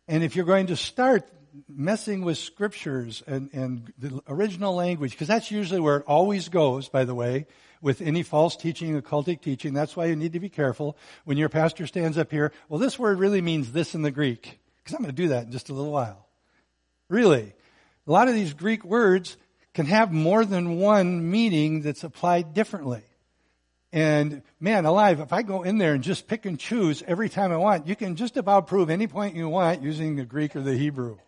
And 0.08 0.22
if 0.22 0.36
you're 0.36 0.44
going 0.44 0.68
to 0.68 0.76
start 0.76 1.28
messing 1.68 2.22
with 2.22 2.38
scriptures 2.38 3.22
and, 3.26 3.50
and 3.52 3.92
the 3.98 4.22
original 4.28 4.74
language, 4.74 5.12
because 5.12 5.28
that's 5.28 5.50
usually 5.50 5.80
where 5.80 5.98
it 5.98 6.04
always 6.06 6.48
goes, 6.48 6.88
by 6.88 7.04
the 7.04 7.14
way, 7.14 7.46
with 7.80 8.00
any 8.00 8.22
false 8.22 8.56
teaching, 8.56 9.00
occultic 9.00 9.40
teaching. 9.40 9.74
That's 9.74 9.96
why 9.96 10.06
you 10.06 10.16
need 10.16 10.32
to 10.32 10.40
be 10.40 10.48
careful 10.48 10.96
when 11.24 11.36
your 11.36 11.48
pastor 11.48 11.86
stands 11.86 12.16
up 12.16 12.30
here. 12.30 12.52
Well, 12.68 12.78
this 12.78 12.98
word 12.98 13.18
really 13.18 13.40
means 13.40 13.72
this 13.72 13.94
in 13.94 14.02
the 14.02 14.10
Greek, 14.10 14.58
because 14.78 14.94
I'm 14.94 15.02
going 15.02 15.14
to 15.14 15.22
do 15.22 15.28
that 15.28 15.46
in 15.46 15.52
just 15.52 15.68
a 15.68 15.74
little 15.74 15.92
while. 15.92 16.26
Really. 17.08 17.52
A 18.06 18.10
lot 18.10 18.28
of 18.28 18.34
these 18.34 18.54
Greek 18.54 18.84
words 18.84 19.36
can 19.74 19.86
have 19.86 20.12
more 20.12 20.44
than 20.44 20.76
one 20.76 21.30
meaning 21.30 21.82
that's 21.82 22.04
applied 22.04 22.54
differently. 22.54 23.02
And 23.92 24.42
man 24.58 24.86
alive, 24.86 25.20
if 25.20 25.32
I 25.32 25.42
go 25.42 25.62
in 25.62 25.76
there 25.76 25.92
and 25.92 26.02
just 26.02 26.26
pick 26.26 26.46
and 26.46 26.58
choose 26.58 27.02
every 27.06 27.28
time 27.28 27.52
I 27.52 27.58
want, 27.58 27.86
you 27.86 27.94
can 27.94 28.16
just 28.16 28.38
about 28.38 28.66
prove 28.66 28.88
any 28.88 29.06
point 29.06 29.36
you 29.36 29.48
want 29.48 29.82
using 29.82 30.16
the 30.16 30.24
Greek 30.24 30.56
or 30.56 30.62
the 30.62 30.76
Hebrew. 30.76 31.18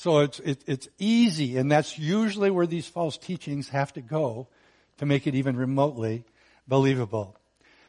So 0.00 0.20
it's, 0.20 0.40
it, 0.40 0.64
it's 0.66 0.88
easy, 0.98 1.58
and 1.58 1.70
that's 1.70 1.98
usually 1.98 2.50
where 2.50 2.66
these 2.66 2.88
false 2.88 3.18
teachings 3.18 3.68
have 3.68 3.92
to 3.92 4.00
go 4.00 4.48
to 4.96 5.04
make 5.04 5.26
it 5.26 5.34
even 5.34 5.58
remotely 5.58 6.24
believable. 6.66 7.36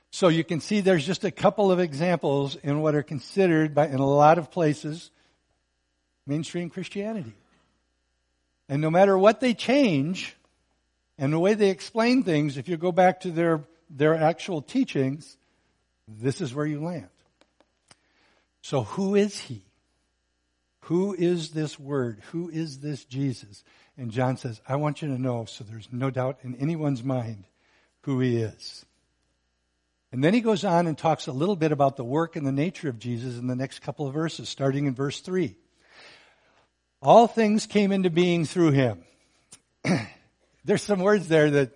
So 0.10 0.28
you 0.28 0.44
can 0.44 0.60
see 0.60 0.82
there's 0.82 1.08
just 1.08 1.24
a 1.24 1.32
couple 1.32 1.72
of 1.72 1.80
examples 1.80 2.58
in 2.58 2.82
what 2.82 2.96
are 2.96 3.02
considered 3.02 3.74
by, 3.74 3.88
in 3.88 4.00
a 4.00 4.06
lot 4.06 4.38
of 4.40 4.52
places, 4.52 5.10
mainstream 6.28 6.70
Christianity. 6.70 7.32
And 8.68 8.82
no 8.82 8.92
matter 8.92 9.18
what 9.18 9.40
they 9.40 9.54
change, 9.54 10.36
and 11.18 11.32
the 11.32 11.40
way 11.40 11.54
they 11.54 11.70
explain 11.70 12.24
things, 12.24 12.58
if 12.58 12.68
you 12.68 12.76
go 12.76 12.92
back 12.92 13.22
to 13.22 13.32
their, 13.32 13.62
their 13.90 14.16
actual 14.16 14.62
teachings, 14.62 15.38
this 16.10 16.42
is 16.42 16.54
where 16.54 16.66
you 16.66 16.84
land. 16.84 17.08
So 18.62 18.84
who 18.84 19.16
is 19.16 19.40
he? 19.40 19.64
Who 20.86 21.14
is 21.14 21.52
this 21.52 21.80
word? 21.80 22.22
Who 22.32 22.50
is 22.50 22.80
this 22.80 23.06
Jesus? 23.06 23.64
And 23.98 24.12
John 24.12 24.38
says, 24.38 24.62
I 24.68 24.78
want 24.78 25.02
you 25.02 25.10
to 25.10 25.22
know 25.22 25.46
so 25.46 25.64
there's 25.64 25.90
no 25.92 26.10
doubt 26.10 26.40
in 26.44 26.56
anyone's 26.56 27.04
mind 27.04 27.46
who 28.02 28.20
he 28.20 28.38
is. 28.38 28.86
And 30.12 30.24
then 30.24 30.34
he 30.34 30.42
goes 30.42 30.66
on 30.66 30.88
and 30.88 30.98
talks 30.98 31.28
a 31.28 31.32
little 31.32 31.56
bit 31.56 31.72
about 31.72 31.96
the 31.96 32.04
work 32.04 32.36
and 32.36 32.46
the 32.46 32.52
nature 32.52 32.90
of 32.90 33.00
Jesus 33.00 33.38
in 33.38 33.48
the 33.48 33.56
next 33.56 33.80
couple 33.80 34.08
of 34.08 34.14
verses, 34.14 34.50
starting 34.50 34.86
in 34.86 34.94
verse 34.94 35.22
3. 35.22 35.56
All 37.02 37.28
things 37.28 37.66
came 37.66 37.92
into 37.92 38.10
being 38.10 38.46
through 38.46 38.72
him. 38.72 39.04
There's 40.66 40.84
some 40.84 41.00
words 41.00 41.28
there 41.28 41.50
that, 41.52 41.72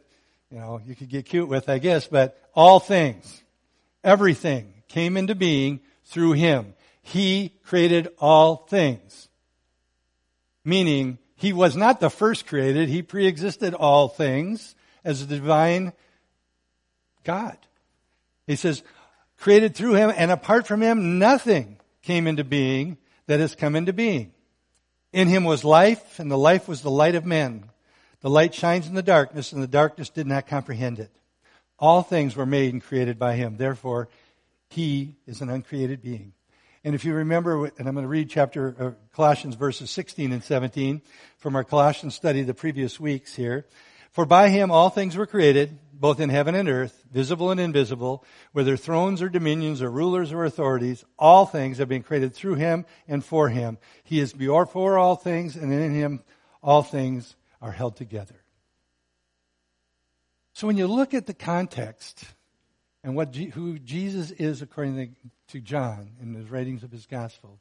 you 0.51 0.59
know, 0.59 0.81
you 0.85 0.95
could 0.95 1.09
get 1.09 1.25
cute 1.25 1.47
with, 1.47 1.69
I 1.69 1.79
guess, 1.79 2.07
but 2.07 2.39
all 2.53 2.79
things, 2.79 3.41
everything 4.03 4.73
came 4.87 5.17
into 5.17 5.33
being 5.33 5.79
through 6.05 6.33
him. 6.33 6.73
He 7.05 7.53
created 7.63 8.07
all 8.17 8.55
things. 8.55 9.29
Meaning, 10.63 11.19
he 11.35 11.53
was 11.53 11.75
not 11.75 11.99
the 11.99 12.09
first 12.09 12.47
created, 12.47 12.89
he 12.89 13.03
preexisted 13.03 13.75
all 13.75 14.07
things 14.07 14.75
as 15.03 15.21
a 15.21 15.27
divine 15.27 15.93
God. 17.23 17.57
He 18.47 18.55
says, 18.55 18.81
created 19.37 19.75
through 19.75 19.93
him, 19.93 20.11
and 20.17 20.31
apart 20.31 20.65
from 20.65 20.81
him, 20.81 21.19
nothing 21.19 21.77
came 22.01 22.25
into 22.25 22.43
being 22.43 22.97
that 23.27 23.39
has 23.39 23.53
come 23.53 23.75
into 23.75 23.93
being. 23.93 24.33
In 25.13 25.27
him 25.27 25.43
was 25.43 25.63
life, 25.63 26.19
and 26.19 26.31
the 26.31 26.39
life 26.39 26.67
was 26.67 26.81
the 26.81 26.89
light 26.89 27.13
of 27.13 27.23
men. 27.23 27.69
The 28.21 28.31
light 28.31 28.55
shines 28.55 28.87
in 28.87 28.95
the 28.95 29.03
darkness, 29.03 29.53
and 29.53 29.61
the 29.61 29.67
darkness 29.67 30.09
did 30.09 30.25
not 30.25 30.47
comprehend 30.47 30.97
it. 30.97 31.11
All 31.77 32.01
things 32.01 32.35
were 32.35 32.47
made 32.47 32.73
and 32.73 32.83
created 32.83 33.19
by 33.19 33.35
him. 33.35 33.57
Therefore, 33.57 34.09
he 34.69 35.17
is 35.27 35.41
an 35.41 35.51
uncreated 35.51 36.01
being. 36.01 36.33
And 36.85 36.93
if 36.93 37.03
you 37.03 37.15
remember, 37.15 37.65
and 37.65 37.87
I'm 37.87 37.95
going 37.95 38.03
to 38.03 38.07
read 38.07 38.29
chapter 38.29 38.75
uh, 38.79 38.91
Colossians 39.15 39.55
verses 39.55 39.89
16 39.89 40.31
and 40.31 40.43
17 40.43 41.01
from 41.39 41.55
our 41.55 41.63
Colossians 41.63 42.13
study 42.13 42.43
the 42.43 42.53
previous 42.53 42.99
weeks 42.99 43.33
here. 43.33 43.65
For 44.11 44.27
by 44.27 44.49
him 44.49 44.69
all 44.69 44.91
things 44.91 45.17
were 45.17 45.25
created 45.25 45.79
both 45.91 46.19
in 46.19 46.29
heaven 46.29 46.53
and 46.53 46.69
earth, 46.69 47.03
visible 47.11 47.49
and 47.49 47.59
invisible, 47.59 48.23
whether 48.51 48.77
thrones 48.77 49.23
or 49.23 49.29
dominions 49.29 49.81
or 49.81 49.89
rulers 49.89 50.31
or 50.31 50.45
authorities, 50.45 51.03
all 51.17 51.47
things 51.47 51.79
have 51.79 51.89
been 51.89 52.03
created 52.03 52.35
through 52.35 52.55
him 52.55 52.85
and 53.07 53.25
for 53.25 53.49
him. 53.49 53.79
He 54.03 54.19
is 54.19 54.31
before 54.31 54.99
all 54.99 55.15
things, 55.15 55.55
and 55.55 55.73
in 55.73 55.95
him 55.95 56.23
all 56.61 56.83
things 56.83 57.35
are 57.63 57.71
held 57.71 57.95
together. 57.95 58.43
So 60.53 60.67
when 60.67 60.77
you 60.77 60.85
look 60.85 61.15
at 61.15 61.25
the 61.25 61.33
context 61.33 62.25
and 63.05 63.15
what 63.15 63.35
who 63.35 63.77
Jesus 63.77 64.31
is 64.31 64.63
according 64.63 65.15
to 65.49 65.59
John 65.59 66.09
in 66.19 66.33
his 66.33 66.49
writings 66.49 66.81
of 66.81 66.91
his 66.91 67.05
gospel, 67.05 67.59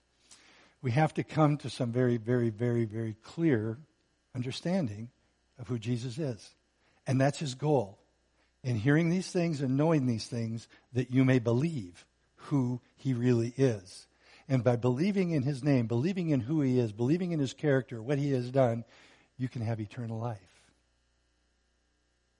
we 0.80 0.90
have 0.92 1.12
to 1.14 1.22
come 1.22 1.58
to 1.58 1.68
some 1.68 1.92
very, 1.92 2.16
very, 2.16 2.48
very, 2.48 2.86
very 2.86 3.14
clear 3.22 3.76
understanding 4.34 5.10
of 5.58 5.68
who 5.68 5.78
Jesus 5.78 6.16
is. 6.16 6.54
And 7.06 7.20
that's 7.20 7.38
his 7.38 7.54
goal. 7.54 7.98
In 8.62 8.76
hearing 8.76 9.10
these 9.10 9.30
things 9.30 9.60
and 9.60 9.76
knowing 9.76 10.06
these 10.06 10.26
things, 10.26 10.66
that 10.94 11.10
you 11.10 11.26
may 11.26 11.40
believe 11.40 12.06
who 12.36 12.80
he 12.96 13.12
really 13.12 13.52
is. 13.58 14.06
And 14.48 14.64
by 14.64 14.76
believing 14.76 15.32
in 15.32 15.42
his 15.42 15.62
name, 15.62 15.86
believing 15.86 16.30
in 16.30 16.40
who 16.40 16.62
he 16.62 16.78
is, 16.78 16.90
believing 16.90 17.32
in 17.32 17.38
his 17.38 17.52
character, 17.52 18.00
what 18.00 18.18
he 18.18 18.32
has 18.32 18.50
done, 18.50 18.84
you 19.36 19.50
can 19.50 19.60
have 19.60 19.78
eternal 19.78 20.18
life. 20.18 20.38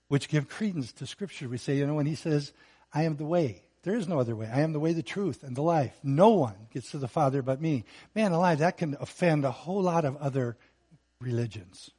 Which 0.08 0.30
give 0.30 0.48
credence 0.48 0.92
to 0.94 1.06
scripture. 1.06 1.50
We 1.50 1.58
say, 1.58 1.76
you 1.76 1.86
know, 1.86 1.94
when 1.94 2.06
he 2.06 2.14
says, 2.14 2.54
I 2.94 3.02
am 3.02 3.16
the 3.16 3.26
way, 3.26 3.64
there 3.82 3.96
is 3.96 4.08
no 4.08 4.18
other 4.18 4.34
way. 4.34 4.48
I 4.50 4.60
am 4.60 4.72
the 4.72 4.80
way, 4.80 4.94
the 4.94 5.02
truth, 5.02 5.42
and 5.42 5.54
the 5.54 5.62
life. 5.62 5.94
No 6.02 6.30
one 6.30 6.54
gets 6.72 6.92
to 6.92 6.98
the 6.98 7.08
Father 7.08 7.42
but 7.42 7.60
me. 7.60 7.84
Man 8.14 8.32
alive, 8.32 8.60
that 8.60 8.78
can 8.78 8.96
offend 8.98 9.44
a 9.44 9.50
whole 9.50 9.82
lot 9.82 10.06
of 10.06 10.16
other 10.16 10.56
religions. 11.20 11.90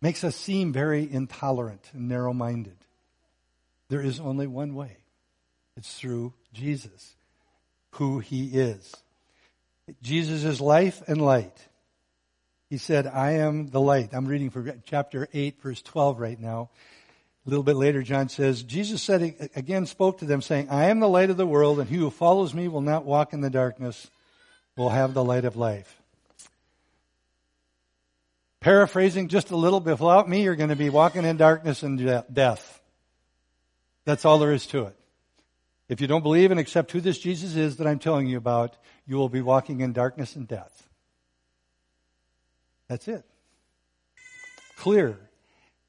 Makes 0.00 0.22
us 0.22 0.36
seem 0.36 0.72
very 0.72 1.10
intolerant 1.10 1.90
and 1.92 2.08
narrow 2.08 2.32
minded. 2.32 2.76
There 3.88 4.00
is 4.00 4.20
only 4.20 4.46
one 4.46 4.74
way 4.74 4.98
it's 5.76 5.98
through 5.98 6.34
Jesus, 6.52 7.16
who 7.92 8.20
he 8.20 8.46
is. 8.46 8.94
Jesus 10.02 10.44
is 10.44 10.60
life 10.60 11.02
and 11.08 11.20
light. 11.20 11.56
He 12.70 12.78
said, 12.78 13.06
I 13.06 13.32
am 13.32 13.70
the 13.70 13.80
light. 13.80 14.10
I'm 14.12 14.26
reading 14.26 14.50
from 14.50 14.72
chapter 14.84 15.28
8, 15.32 15.60
verse 15.60 15.82
12 15.82 16.20
right 16.20 16.40
now. 16.40 16.70
A 17.44 17.50
little 17.50 17.64
bit 17.64 17.74
later, 17.74 18.02
John 18.02 18.28
says, 18.28 18.62
Jesus 18.62 19.02
said 19.02 19.50
again, 19.56 19.86
spoke 19.86 20.18
to 20.18 20.24
them, 20.24 20.42
saying, 20.42 20.68
I 20.70 20.86
am 20.90 21.00
the 21.00 21.08
light 21.08 21.30
of 21.30 21.36
the 21.36 21.46
world, 21.46 21.80
and 21.80 21.88
he 21.88 21.96
who 21.96 22.10
follows 22.10 22.54
me 22.54 22.68
will 22.68 22.80
not 22.80 23.04
walk 23.04 23.32
in 23.32 23.40
the 23.40 23.50
darkness, 23.50 24.08
will 24.76 24.90
have 24.90 25.12
the 25.12 25.24
light 25.24 25.44
of 25.44 25.56
life. 25.56 26.00
Paraphrasing 28.60 29.26
just 29.26 29.50
a 29.50 29.56
little 29.56 29.80
bit, 29.80 29.98
without 29.98 30.28
me, 30.28 30.44
you're 30.44 30.54
going 30.54 30.68
to 30.68 30.76
be 30.76 30.88
walking 30.88 31.24
in 31.24 31.36
darkness 31.36 31.82
and 31.82 32.24
death. 32.32 32.80
That's 34.04 34.24
all 34.24 34.38
there 34.38 34.52
is 34.52 34.66
to 34.68 34.84
it. 34.84 34.96
If 35.88 36.00
you 36.00 36.06
don't 36.06 36.22
believe 36.22 36.52
and 36.52 36.60
accept 36.60 36.92
who 36.92 37.00
this 37.00 37.18
Jesus 37.18 37.56
is 37.56 37.78
that 37.78 37.88
I'm 37.88 37.98
telling 37.98 38.28
you 38.28 38.38
about, 38.38 38.76
you 39.04 39.16
will 39.16 39.28
be 39.28 39.42
walking 39.42 39.80
in 39.80 39.92
darkness 39.92 40.36
and 40.36 40.46
death. 40.46 40.88
That's 42.88 43.08
it. 43.08 43.24
Clear. 44.76 45.18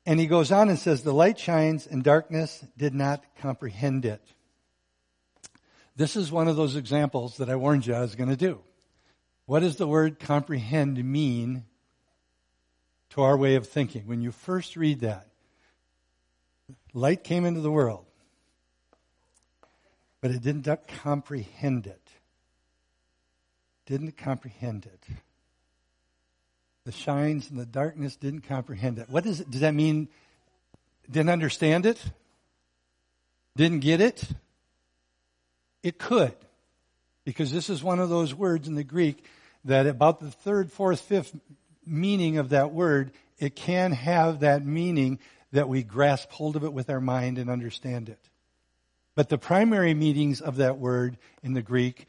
And 0.06 0.20
he 0.20 0.28
goes 0.28 0.52
on 0.52 0.70
and 0.70 0.78
says, 0.78 1.04
The 1.04 1.14
light 1.14 1.40
shines 1.40 1.88
and 1.88 2.04
darkness 2.04 2.66
did 2.78 2.94
not 2.94 3.24
comprehend 3.40 4.06
it. 4.06 4.22
This 5.96 6.16
is 6.16 6.32
one 6.32 6.48
of 6.48 6.56
those 6.56 6.76
examples 6.76 7.38
that 7.38 7.50
I 7.50 7.56
warned 7.56 7.86
you 7.86 7.94
I 7.94 8.02
was 8.02 8.16
going 8.16 8.30
to 8.30 8.36
do. 8.36 8.60
What 9.46 9.60
does 9.60 9.76
the 9.76 9.88
word 9.88 10.20
comprehend 10.20 11.04
mean 11.04 11.66
to 13.12 13.22
our 13.22 13.38
way 13.38 13.56
of 13.56 13.68
thinking? 13.68 14.08
When 14.08 14.22
you 14.22 14.32
first 14.32 14.76
read 14.76 15.02
that, 15.02 15.28
light 16.94 17.24
came 17.24 17.46
into 17.46 17.62
the 17.62 17.72
world, 17.72 18.06
but 20.20 20.32
it 20.32 20.42
didn't 20.42 20.68
comprehend 20.88 21.88
it. 21.88 22.00
Didn't 23.86 24.18
comprehend 24.18 24.86
it 24.86 25.06
the 26.86 26.92
shines 26.92 27.50
and 27.50 27.58
the 27.58 27.66
darkness 27.66 28.16
didn't 28.16 28.42
comprehend 28.42 29.00
it. 29.00 29.10
What 29.10 29.24
does 29.24 29.40
it, 29.40 29.50
does 29.50 29.62
that 29.62 29.74
mean? 29.74 30.10
Didn't 31.10 31.30
understand 31.30 31.86
it? 31.86 32.04
Didn't 33.56 33.80
get 33.80 34.02
it? 34.02 34.24
It 35.82 35.98
could. 35.98 36.36
Because 37.26 37.52
this 37.52 37.70
is 37.70 37.82
one 37.84 38.00
of 38.00 38.10
those 38.10 38.34
words 38.34 38.68
in 38.68 38.76
the 38.76 38.84
Greek 38.84 39.26
that 39.66 39.88
about 39.88 40.20
the 40.20 40.32
third, 40.32 40.72
fourth, 40.72 41.00
fifth 41.02 41.34
meaning 41.86 42.38
of 42.38 42.50
that 42.50 42.74
word, 42.74 43.12
it 43.40 43.56
can 43.56 43.92
have 43.94 44.42
that 44.42 44.66
meaning 44.66 45.20
that 45.52 45.70
we 45.70 45.84
grasp 45.84 46.32
hold 46.32 46.56
of 46.56 46.64
it 46.64 46.74
with 46.74 46.90
our 46.90 47.02
mind 47.02 47.38
and 47.38 47.50
understand 47.50 48.10
it. 48.10 48.20
But 49.16 49.30
the 49.30 49.38
primary 49.38 49.94
meanings 49.94 50.42
of 50.42 50.58
that 50.58 50.80
word 50.80 51.18
in 51.44 51.54
the 51.54 51.62
Greek 51.62 52.08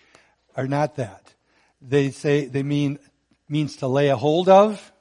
are 0.57 0.67
not 0.67 0.97
that. 0.97 1.35
They 1.83 2.11
say, 2.11 2.47
they 2.47 2.63
mean 2.63 2.99
means 3.49 3.77
to 3.77 3.89
lay 3.89 4.09
a 4.09 4.17
hold 4.17 4.49
of, 4.49 4.93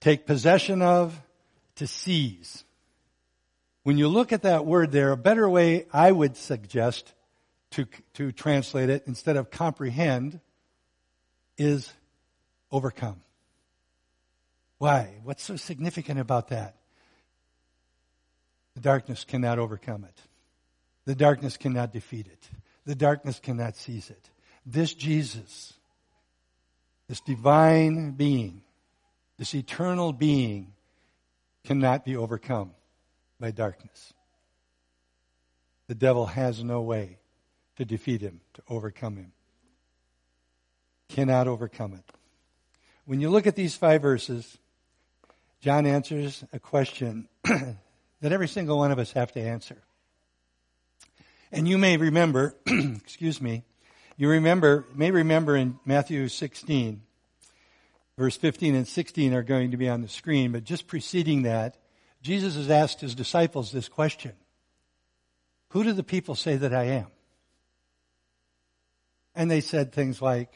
take 0.00 0.26
possession 0.26 0.82
of, 0.82 1.20
to 1.76 1.86
seize. 1.86 2.64
When 3.82 3.98
you 3.98 4.08
look 4.08 4.32
at 4.32 4.42
that 4.42 4.64
word 4.64 4.92
there, 4.92 5.12
a 5.12 5.16
better 5.16 5.48
way 5.48 5.86
I 5.92 6.10
would 6.10 6.36
suggest 6.36 7.12
to, 7.72 7.86
to 8.14 8.32
translate 8.32 8.88
it 8.88 9.04
instead 9.06 9.36
of 9.36 9.50
comprehend 9.50 10.40
is 11.58 11.92
overcome. 12.70 13.20
Why? 14.78 15.14
What's 15.22 15.42
so 15.42 15.56
significant 15.56 16.18
about 16.18 16.48
that? 16.48 16.76
The 18.74 18.80
darkness 18.80 19.24
cannot 19.24 19.58
overcome 19.58 20.04
it. 20.04 20.20
The 21.04 21.14
darkness 21.14 21.56
cannot 21.56 21.92
defeat 21.92 22.26
it. 22.26 22.48
The 22.86 22.94
darkness 22.94 23.38
cannot 23.38 23.76
seize 23.76 24.10
it. 24.10 24.30
This 24.66 24.94
Jesus 24.94 25.73
this 27.08 27.20
divine 27.20 28.12
being, 28.12 28.62
this 29.38 29.54
eternal 29.54 30.12
being, 30.12 30.72
cannot 31.64 32.04
be 32.04 32.16
overcome 32.16 32.72
by 33.40 33.50
darkness. 33.50 34.12
The 35.86 35.94
devil 35.94 36.26
has 36.26 36.62
no 36.62 36.80
way 36.80 37.18
to 37.76 37.84
defeat 37.84 38.20
him, 38.20 38.40
to 38.54 38.62
overcome 38.68 39.16
him. 39.16 39.32
Cannot 41.08 41.48
overcome 41.48 41.94
it. 41.94 42.04
When 43.04 43.20
you 43.20 43.28
look 43.28 43.46
at 43.46 43.56
these 43.56 43.74
five 43.74 44.00
verses, 44.00 44.58
John 45.60 45.86
answers 45.86 46.44
a 46.52 46.58
question 46.58 47.28
that 47.44 47.76
every 48.32 48.48
single 48.48 48.78
one 48.78 48.92
of 48.92 48.98
us 48.98 49.12
have 49.12 49.32
to 49.32 49.40
answer. 49.40 49.76
And 51.52 51.68
you 51.68 51.78
may 51.78 51.96
remember, 51.96 52.56
excuse 52.66 53.40
me, 53.40 53.64
you 54.16 54.28
remember, 54.28 54.86
may 54.94 55.10
remember 55.10 55.56
in 55.56 55.78
Matthew 55.84 56.28
16, 56.28 57.02
verse 58.16 58.36
15 58.36 58.74
and 58.74 58.86
16 58.86 59.34
are 59.34 59.42
going 59.42 59.72
to 59.72 59.76
be 59.76 59.88
on 59.88 60.02
the 60.02 60.08
screen, 60.08 60.52
but 60.52 60.64
just 60.64 60.86
preceding 60.86 61.42
that, 61.42 61.76
Jesus 62.22 62.54
has 62.56 62.70
asked 62.70 63.00
his 63.00 63.14
disciples 63.14 63.72
this 63.72 63.88
question. 63.88 64.32
Who 65.70 65.84
do 65.84 65.92
the 65.92 66.04
people 66.04 66.34
say 66.34 66.56
that 66.56 66.72
I 66.72 66.84
am? 66.84 67.06
And 69.34 69.50
they 69.50 69.60
said 69.60 69.92
things 69.92 70.22
like, 70.22 70.52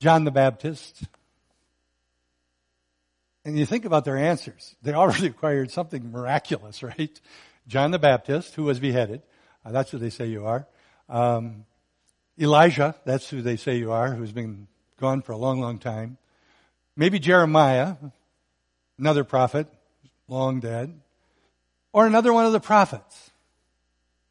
John 0.00 0.24
the 0.24 0.30
Baptist. 0.30 1.04
And 3.44 3.58
you 3.58 3.64
think 3.64 3.84
about 3.84 4.04
their 4.04 4.16
answers. 4.16 4.74
They 4.82 4.92
already 4.92 5.26
acquired 5.28 5.70
something 5.70 6.10
miraculous, 6.10 6.82
right? 6.82 7.20
John 7.68 7.92
the 7.92 7.98
Baptist, 7.98 8.54
who 8.54 8.64
was 8.64 8.80
beheaded. 8.80 9.22
Uh, 9.64 9.72
that's 9.72 9.90
who 9.90 9.98
they 9.98 10.10
say 10.10 10.26
you 10.26 10.44
are. 10.44 10.66
Um, 11.08 11.64
Elijah, 12.40 12.94
that's 13.04 13.28
who 13.28 13.42
they 13.42 13.56
say 13.56 13.76
you 13.76 13.92
are, 13.92 14.12
who's 14.12 14.32
been 14.32 14.66
gone 15.00 15.22
for 15.22 15.32
a 15.32 15.36
long, 15.36 15.60
long 15.60 15.78
time. 15.78 16.18
Maybe 16.96 17.18
Jeremiah, 17.18 17.96
another 18.98 19.24
prophet, 19.24 19.68
long 20.28 20.60
dead. 20.60 21.00
Or 21.92 22.06
another 22.06 22.32
one 22.32 22.44
of 22.44 22.52
the 22.52 22.60
prophets. 22.60 23.30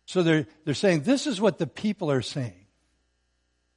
So 0.06 0.22
they're, 0.22 0.48
they're 0.66 0.74
saying, 0.74 1.04
this 1.04 1.28
is 1.28 1.40
what 1.40 1.58
the 1.58 1.68
people 1.68 2.12
are 2.12 2.22
saying. 2.22 2.66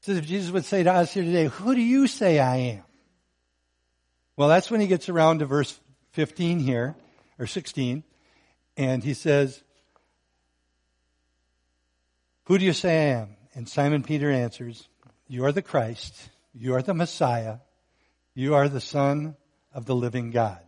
So 0.01 0.13
if 0.13 0.27
Jesus 0.27 0.51
would 0.51 0.65
say 0.65 0.83
to 0.83 0.93
us 0.93 1.13
here 1.13 1.23
today, 1.23 1.47
who 1.47 1.75
do 1.75 1.81
you 1.81 2.07
say 2.07 2.39
I 2.39 2.57
am? 2.57 2.83
Well, 4.37 4.49
that's 4.49 4.71
when 4.71 4.81
he 4.81 4.87
gets 4.87 5.09
around 5.09 5.39
to 5.39 5.47
verse 5.47 5.79
15 6.13 6.59
here, 6.59 6.95
or 7.39 7.47
16, 7.47 8.03
and 8.77 9.03
he 9.03 9.15
says, 9.15 9.63
Who 12.45 12.59
do 12.59 12.65
you 12.65 12.73
say 12.73 13.13
I 13.13 13.21
am? 13.21 13.36
And 13.57 13.67
Simon 13.67 14.03
Peter 14.03 14.31
answers, 14.31 14.87
You 15.29 15.47
are 15.47 15.53
the 15.53 15.63
Christ, 15.63 16.15
you 16.53 16.75
are 16.75 16.83
the 16.83 16.93
Messiah, 16.93 17.57
you 18.35 18.55
are 18.55 18.69
the 18.69 18.83
Son 18.83 19.35
of 19.73 19.87
the 19.87 19.95
living 19.95 20.31
God. 20.31 20.61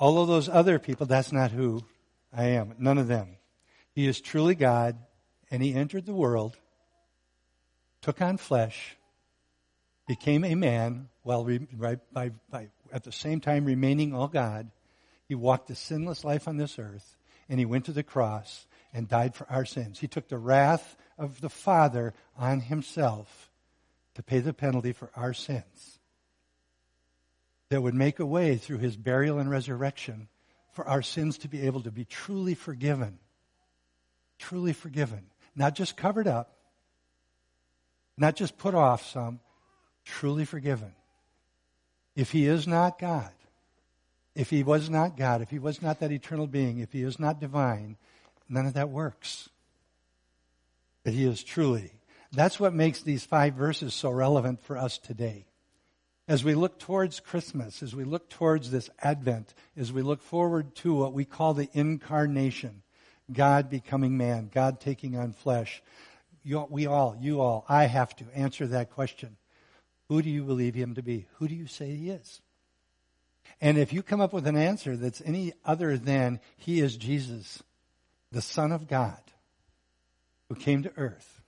All 0.00 0.22
of 0.22 0.28
those 0.28 0.48
other 0.48 0.78
people, 0.78 1.04
that's 1.04 1.30
not 1.30 1.50
who 1.50 1.84
I 2.32 2.44
am. 2.44 2.74
None 2.78 2.96
of 2.96 3.06
them. 3.06 3.36
He 3.94 4.06
is 4.06 4.22
truly 4.22 4.54
God, 4.54 4.96
and 5.50 5.62
He 5.62 5.74
entered 5.74 6.06
the 6.06 6.14
world, 6.14 6.56
took 8.00 8.22
on 8.22 8.38
flesh, 8.38 8.96
became 10.08 10.42
a 10.42 10.54
man 10.54 11.10
while 11.22 11.44
re, 11.44 11.68
right, 11.76 11.98
by, 12.14 12.30
by, 12.50 12.70
at 12.90 13.04
the 13.04 13.12
same 13.12 13.40
time 13.40 13.66
remaining 13.66 14.14
all 14.14 14.26
God. 14.26 14.70
He 15.28 15.34
walked 15.34 15.68
a 15.68 15.74
sinless 15.74 16.24
life 16.24 16.48
on 16.48 16.56
this 16.56 16.78
earth, 16.78 17.18
and 17.50 17.58
he 17.58 17.66
went 17.66 17.84
to 17.84 17.92
the 17.92 18.02
cross 18.02 18.66
and 18.92 19.08
died 19.08 19.34
for 19.34 19.46
our 19.50 19.64
sins. 19.64 19.98
He 19.98 20.08
took 20.08 20.28
the 20.28 20.38
wrath 20.38 20.96
of 21.18 21.40
the 21.40 21.48
Father 21.48 22.14
on 22.36 22.60
himself 22.60 23.50
to 24.14 24.22
pay 24.22 24.40
the 24.40 24.52
penalty 24.52 24.92
for 24.92 25.10
our 25.16 25.32
sins. 25.32 25.98
That 27.70 27.82
would 27.82 27.94
make 27.94 28.20
a 28.20 28.26
way 28.26 28.56
through 28.56 28.78
his 28.78 28.96
burial 28.96 29.38
and 29.38 29.50
resurrection 29.50 30.28
for 30.72 30.86
our 30.86 31.02
sins 31.02 31.38
to 31.38 31.48
be 31.48 31.66
able 31.66 31.80
to 31.82 31.90
be 31.90 32.04
truly 32.04 32.54
forgiven. 32.54 33.18
Truly 34.38 34.72
forgiven. 34.72 35.26
Not 35.56 35.74
just 35.74 35.96
covered 35.96 36.26
up, 36.26 36.56
not 38.16 38.36
just 38.36 38.58
put 38.58 38.74
off 38.74 39.06
some, 39.06 39.40
truly 40.04 40.44
forgiven. 40.44 40.92
If 42.14 42.30
he 42.30 42.46
is 42.46 42.66
not 42.66 42.98
God, 42.98 43.32
if 44.34 44.50
he 44.50 44.62
was 44.62 44.90
not 44.90 45.16
God, 45.16 45.42
if 45.42 45.50
he 45.50 45.58
was 45.58 45.80
not 45.82 46.00
that 46.00 46.12
eternal 46.12 46.46
being, 46.46 46.78
if 46.78 46.92
he 46.92 47.02
is 47.02 47.18
not 47.18 47.40
divine, 47.40 47.96
none 48.52 48.66
of 48.66 48.74
that 48.74 48.90
works. 48.90 49.48
But 51.04 51.14
he 51.14 51.24
is 51.24 51.42
truly. 51.42 51.92
That's 52.32 52.60
what 52.60 52.74
makes 52.74 53.02
these 53.02 53.24
five 53.24 53.54
verses 53.54 53.94
so 53.94 54.10
relevant 54.10 54.62
for 54.62 54.78
us 54.78 54.98
today. 54.98 55.46
As 56.28 56.44
we 56.44 56.54
look 56.54 56.78
towards 56.78 57.20
Christmas, 57.20 57.82
as 57.82 57.94
we 57.94 58.04
look 58.04 58.30
towards 58.30 58.70
this 58.70 58.88
Advent, 59.00 59.54
as 59.76 59.92
we 59.92 60.02
look 60.02 60.22
forward 60.22 60.74
to 60.76 60.94
what 60.94 61.12
we 61.12 61.24
call 61.24 61.52
the 61.52 61.68
incarnation, 61.72 62.82
God 63.32 63.68
becoming 63.68 64.16
man, 64.16 64.50
God 64.52 64.80
taking 64.80 65.16
on 65.16 65.32
flesh, 65.32 65.82
you, 66.44 66.66
we 66.70 66.86
all, 66.86 67.16
you 67.20 67.40
all, 67.40 67.64
I 67.68 67.84
have 67.84 68.14
to 68.16 68.24
answer 68.34 68.66
that 68.68 68.90
question. 68.90 69.36
Who 70.08 70.22
do 70.22 70.30
you 70.30 70.44
believe 70.44 70.74
him 70.74 70.94
to 70.94 71.02
be? 71.02 71.26
Who 71.34 71.48
do 71.48 71.54
you 71.54 71.66
say 71.66 71.94
he 71.94 72.10
is? 72.10 72.40
And 73.60 73.78
if 73.78 73.92
you 73.92 74.02
come 74.02 74.20
up 74.20 74.32
with 74.32 74.46
an 74.46 74.56
answer 74.56 74.96
that's 74.96 75.22
any 75.24 75.52
other 75.64 75.96
than 75.96 76.40
he 76.56 76.80
is 76.80 76.96
Jesus, 76.96 77.62
the 78.32 78.42
Son 78.42 78.72
of 78.72 78.88
God, 78.88 79.20
who 80.48 80.54
came 80.54 80.82
to 80.82 80.92
earth 80.96 81.42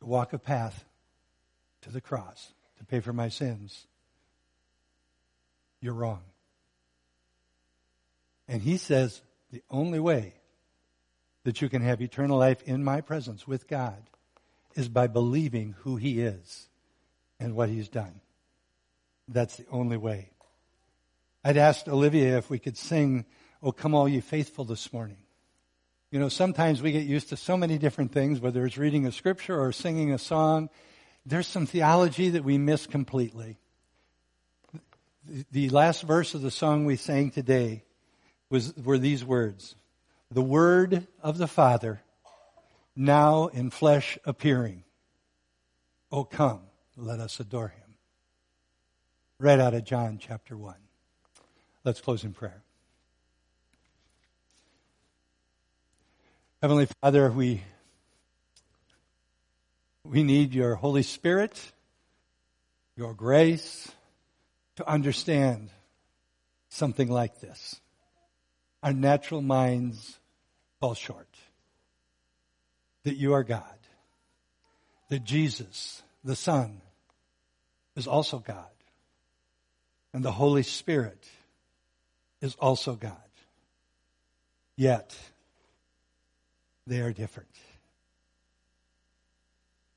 to 0.00 0.06
walk 0.06 0.32
a 0.32 0.38
path 0.38 0.84
to 1.82 1.90
the 1.90 2.00
cross 2.00 2.52
to 2.78 2.84
pay 2.84 3.00
for 3.00 3.12
my 3.12 3.28
sins, 3.28 3.86
you're 5.80 5.92
wrong. 5.92 6.22
And 8.48 8.62
he 8.62 8.76
says 8.76 9.20
the 9.50 9.62
only 9.70 9.98
way 9.98 10.34
that 11.44 11.60
you 11.60 11.68
can 11.68 11.82
have 11.82 12.00
eternal 12.00 12.38
life 12.38 12.62
in 12.62 12.84
my 12.84 13.00
presence 13.00 13.46
with 13.46 13.66
God 13.66 14.02
is 14.74 14.88
by 14.88 15.08
believing 15.08 15.74
who 15.80 15.96
he 15.96 16.20
is 16.20 16.68
and 17.40 17.54
what 17.54 17.68
he's 17.68 17.88
done. 17.88 18.20
That's 19.26 19.56
the 19.56 19.66
only 19.70 19.96
way. 19.96 20.30
I'd 21.44 21.56
asked 21.56 21.88
Olivia 21.88 22.38
if 22.38 22.48
we 22.48 22.60
could 22.60 22.76
sing, 22.76 23.26
Oh, 23.62 23.72
come 23.72 23.94
all 23.94 24.08
you 24.08 24.20
faithful 24.20 24.64
this 24.64 24.92
morning. 24.92 25.18
You 26.12 26.18
know, 26.18 26.28
sometimes 26.28 26.82
we 26.82 26.92
get 26.92 27.06
used 27.06 27.30
to 27.30 27.38
so 27.38 27.56
many 27.56 27.78
different 27.78 28.12
things, 28.12 28.38
whether 28.38 28.66
it's 28.66 28.76
reading 28.76 29.06
a 29.06 29.12
scripture 29.12 29.58
or 29.58 29.72
singing 29.72 30.12
a 30.12 30.18
song. 30.18 30.68
There's 31.24 31.46
some 31.46 31.64
theology 31.64 32.28
that 32.28 32.44
we 32.44 32.58
miss 32.58 32.86
completely. 32.86 33.56
The 35.50 35.70
last 35.70 36.02
verse 36.02 36.34
of 36.34 36.42
the 36.42 36.50
song 36.50 36.84
we 36.84 36.96
sang 36.96 37.30
today 37.30 37.84
was, 38.50 38.76
were 38.76 38.98
these 38.98 39.24
words. 39.24 39.74
The 40.30 40.42
word 40.42 41.06
of 41.22 41.38
the 41.38 41.48
Father, 41.48 42.02
now 42.94 43.46
in 43.46 43.70
flesh 43.70 44.18
appearing. 44.26 44.84
Oh, 46.10 46.24
come, 46.24 46.60
let 46.94 47.20
us 47.20 47.40
adore 47.40 47.68
him. 47.68 47.94
Right 49.38 49.58
out 49.58 49.72
of 49.72 49.84
John 49.84 50.18
chapter 50.20 50.58
1. 50.58 50.74
Let's 51.84 52.02
close 52.02 52.22
in 52.22 52.34
prayer. 52.34 52.62
Heavenly 56.62 56.86
Father, 57.00 57.28
we, 57.28 57.60
we 60.04 60.22
need 60.22 60.54
your 60.54 60.76
Holy 60.76 61.02
Spirit, 61.02 61.60
your 62.96 63.14
grace 63.14 63.90
to 64.76 64.88
understand 64.88 65.70
something 66.68 67.10
like 67.10 67.40
this. 67.40 67.80
Our 68.80 68.92
natural 68.92 69.42
minds 69.42 70.20
fall 70.78 70.94
short. 70.94 71.26
That 73.02 73.16
you 73.16 73.32
are 73.32 73.42
God. 73.42 73.64
That 75.08 75.24
Jesus, 75.24 76.00
the 76.22 76.36
Son, 76.36 76.80
is 77.96 78.06
also 78.06 78.38
God. 78.38 78.70
And 80.14 80.24
the 80.24 80.30
Holy 80.30 80.62
Spirit 80.62 81.26
is 82.40 82.54
also 82.54 82.94
God. 82.94 83.16
Yet, 84.76 85.12
they 86.86 87.00
are 87.00 87.12
different. 87.12 87.48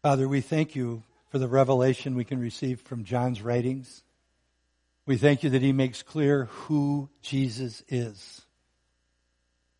Father, 0.01 0.27
we 0.27 0.41
thank 0.41 0.75
you 0.75 1.03
for 1.29 1.39
the 1.39 1.47
revelation 1.47 2.15
we 2.15 2.25
can 2.25 2.39
receive 2.39 2.81
from 2.81 3.03
John's 3.03 3.41
writings. 3.41 4.03
We 5.05 5.17
thank 5.17 5.43
you 5.43 5.49
that 5.51 5.61
he 5.61 5.71
makes 5.71 6.03
clear 6.03 6.45
who 6.45 7.09
Jesus 7.21 7.83
is. 7.87 8.41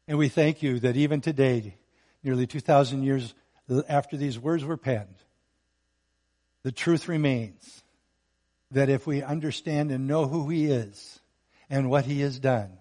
And 0.08 0.18
we 0.18 0.30
thank 0.30 0.62
you 0.62 0.80
that 0.80 0.97
even 0.97 1.22
today, 1.22 1.76
nearly 2.24 2.47
2,000 2.47 3.03
years 3.03 3.34
after 3.88 4.18
these 4.18 4.38
words 4.38 4.64
were 4.64 4.78
penned, 4.78 5.16
the 6.64 6.72
truth 6.72 7.08
remains 7.08 7.84
that 8.72 8.89
if 8.89 9.06
we 9.06 9.22
understand 9.22 9.91
and 9.91 10.08
know 10.08 10.26
who 10.26 10.49
he 10.49 10.66
is, 10.66 11.20
and 11.70 11.89
what 11.89 12.06
he 12.06 12.22
has 12.22 12.39
done. 12.39 12.78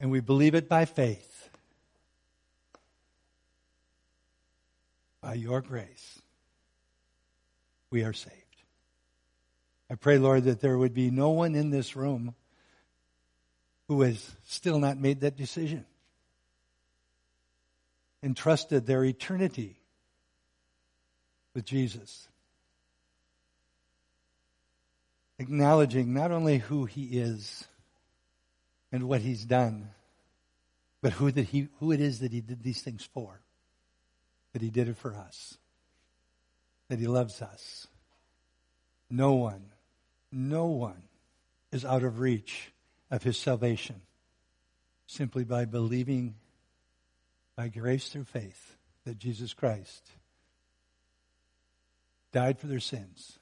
And 0.00 0.10
we 0.10 0.20
believe 0.20 0.54
it 0.54 0.68
by 0.68 0.84
faith. 0.84 1.27
By 5.28 5.34
your 5.34 5.60
grace, 5.60 6.22
we 7.90 8.02
are 8.02 8.14
saved. 8.14 8.34
I 9.90 9.94
pray, 9.94 10.16
Lord, 10.16 10.44
that 10.44 10.62
there 10.62 10.78
would 10.78 10.94
be 10.94 11.10
no 11.10 11.28
one 11.28 11.54
in 11.54 11.68
this 11.68 11.94
room 11.94 12.34
who 13.88 14.00
has 14.00 14.34
still 14.46 14.78
not 14.78 14.96
made 14.96 15.20
that 15.20 15.36
decision 15.36 15.84
and 18.22 18.34
trusted 18.34 18.86
their 18.86 19.04
eternity 19.04 19.78
with 21.54 21.66
Jesus. 21.66 22.26
acknowledging 25.38 26.14
not 26.14 26.32
only 26.32 26.56
who 26.56 26.86
he 26.86 27.04
is 27.18 27.66
and 28.90 29.06
what 29.06 29.20
he's 29.20 29.44
done, 29.44 29.90
but 31.02 31.12
who, 31.12 31.30
that 31.30 31.44
he, 31.44 31.68
who 31.80 31.92
it 31.92 32.00
is 32.00 32.20
that 32.20 32.32
he 32.32 32.40
did 32.40 32.62
these 32.62 32.80
things 32.80 33.06
for. 33.12 33.42
That 34.58 34.64
he 34.64 34.70
did 34.70 34.88
it 34.88 34.96
for 34.96 35.14
us. 35.14 35.56
That 36.88 36.98
he 36.98 37.06
loves 37.06 37.40
us. 37.40 37.86
No 39.08 39.34
one, 39.34 39.66
no 40.32 40.66
one 40.66 41.04
is 41.70 41.84
out 41.84 42.02
of 42.02 42.18
reach 42.18 42.72
of 43.08 43.22
his 43.22 43.38
salvation 43.38 44.00
simply 45.06 45.44
by 45.44 45.64
believing 45.64 46.34
by 47.54 47.68
grace 47.68 48.08
through 48.08 48.24
faith 48.24 48.76
that 49.04 49.20
Jesus 49.20 49.54
Christ 49.54 50.10
died 52.32 52.58
for 52.58 52.66
their 52.66 52.80
sins 52.80 53.38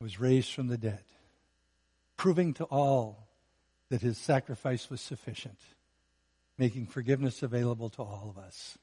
was 0.00 0.18
raised 0.18 0.52
from 0.52 0.66
the 0.66 0.76
dead, 0.76 1.04
proving 2.16 2.54
to 2.54 2.64
all 2.64 3.28
that 3.88 4.02
his 4.02 4.18
sacrifice 4.18 4.90
was 4.90 5.00
sufficient, 5.00 5.60
making 6.58 6.88
forgiveness 6.88 7.44
available 7.44 7.88
to 7.90 8.02
all 8.02 8.34
of 8.36 8.42
us. 8.42 8.76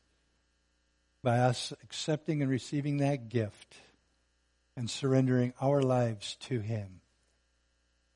By 1.23 1.39
us 1.39 1.71
accepting 1.83 2.41
and 2.41 2.51
receiving 2.51 2.97
that 2.97 3.29
gift 3.29 3.75
and 4.75 4.89
surrendering 4.89 5.53
our 5.61 5.81
lives 5.81 6.35
to 6.41 6.59
him, 6.59 6.99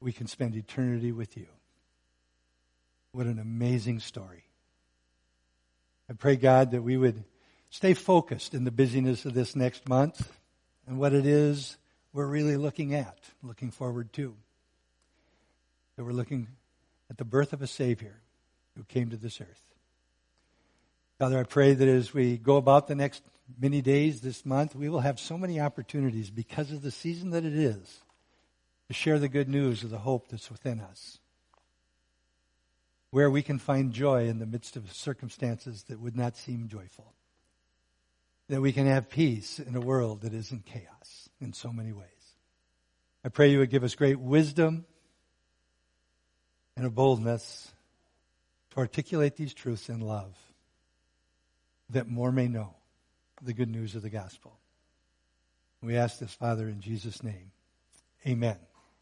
we 0.01 0.11
can 0.11 0.27
spend 0.27 0.55
eternity 0.55 1.11
with 1.11 1.37
you. 1.37 1.47
What 3.13 3.25
an 3.25 3.39
amazing 3.39 4.01
story. 4.01 4.43
I 6.09 6.13
pray, 6.13 6.35
God, 6.35 6.71
that 6.71 6.83
we 6.83 6.97
would 6.97 7.23
stay 7.69 7.93
focused 7.93 8.53
in 8.53 8.63
the 8.63 8.71
busyness 8.71 9.25
of 9.25 9.33
this 9.33 9.55
next 9.55 9.87
month 9.87 10.31
and 10.85 10.99
what 10.99 11.13
it 11.13 11.25
is 11.25 11.77
we're 12.13 12.25
really 12.25 12.57
looking 12.57 12.93
at, 12.93 13.17
looking 13.43 13.71
forward 13.71 14.11
to. 14.13 14.35
That 15.95 16.03
we're 16.03 16.11
looking 16.11 16.47
at 17.09 17.17
the 17.17 17.25
birth 17.25 17.53
of 17.53 17.61
a 17.61 17.67
Savior 17.67 18.15
who 18.75 18.83
came 18.83 19.09
to 19.09 19.17
this 19.17 19.39
earth. 19.41 19.66
Father, 21.19 21.39
I 21.39 21.43
pray 21.43 21.73
that 21.73 21.87
as 21.87 22.13
we 22.13 22.37
go 22.37 22.57
about 22.57 22.87
the 22.87 22.93
next 22.93 23.23
many 23.59 23.81
days 23.81 24.21
this 24.21 24.45
month, 24.45 24.75
we 24.75 24.87
will 24.87 24.99
have 24.99 25.19
so 25.19 25.35
many 25.35 25.59
opportunities 25.59 26.29
because 26.29 26.71
of 26.71 26.83
the 26.83 26.91
season 26.91 27.31
that 27.31 27.43
it 27.43 27.55
is 27.55 28.03
to 28.87 28.93
share 28.93 29.17
the 29.17 29.27
good 29.27 29.49
news 29.49 29.83
of 29.83 29.89
the 29.89 29.97
hope 29.97 30.27
that's 30.29 30.51
within 30.51 30.79
us. 30.79 31.17
Where 33.09 33.31
we 33.31 33.41
can 33.41 33.57
find 33.57 33.93
joy 33.93 34.27
in 34.27 34.37
the 34.37 34.45
midst 34.45 34.75
of 34.75 34.93
circumstances 34.93 35.83
that 35.83 35.99
would 35.99 36.15
not 36.15 36.37
seem 36.37 36.67
joyful. 36.67 37.13
That 38.49 38.61
we 38.61 38.71
can 38.71 38.85
have 38.85 39.09
peace 39.09 39.57
in 39.57 39.75
a 39.75 39.81
world 39.81 40.21
that 40.21 40.33
is 40.33 40.51
in 40.51 40.59
chaos 40.59 41.29
in 41.41 41.51
so 41.51 41.73
many 41.73 41.93
ways. 41.93 42.05
I 43.25 43.29
pray 43.29 43.49
you 43.49 43.57
would 43.57 43.71
give 43.71 43.83
us 43.83 43.95
great 43.95 44.19
wisdom 44.19 44.85
and 46.75 46.85
a 46.85 46.91
boldness 46.91 47.73
to 48.71 48.77
articulate 48.77 49.35
these 49.35 49.55
truths 49.55 49.89
in 49.89 50.01
love 50.01 50.35
that 51.89 52.07
more 52.07 52.31
may 52.31 52.47
know 52.47 52.75
the 53.41 53.53
good 53.53 53.69
news 53.69 53.95
of 53.95 54.01
the 54.01 54.09
gospel. 54.09 54.59
We 55.81 55.95
ask 55.95 56.19
this, 56.19 56.33
Father, 56.33 56.67
in 56.67 56.81
Jesus' 56.81 57.23
name. 57.23 57.51
Amen. 58.25 58.57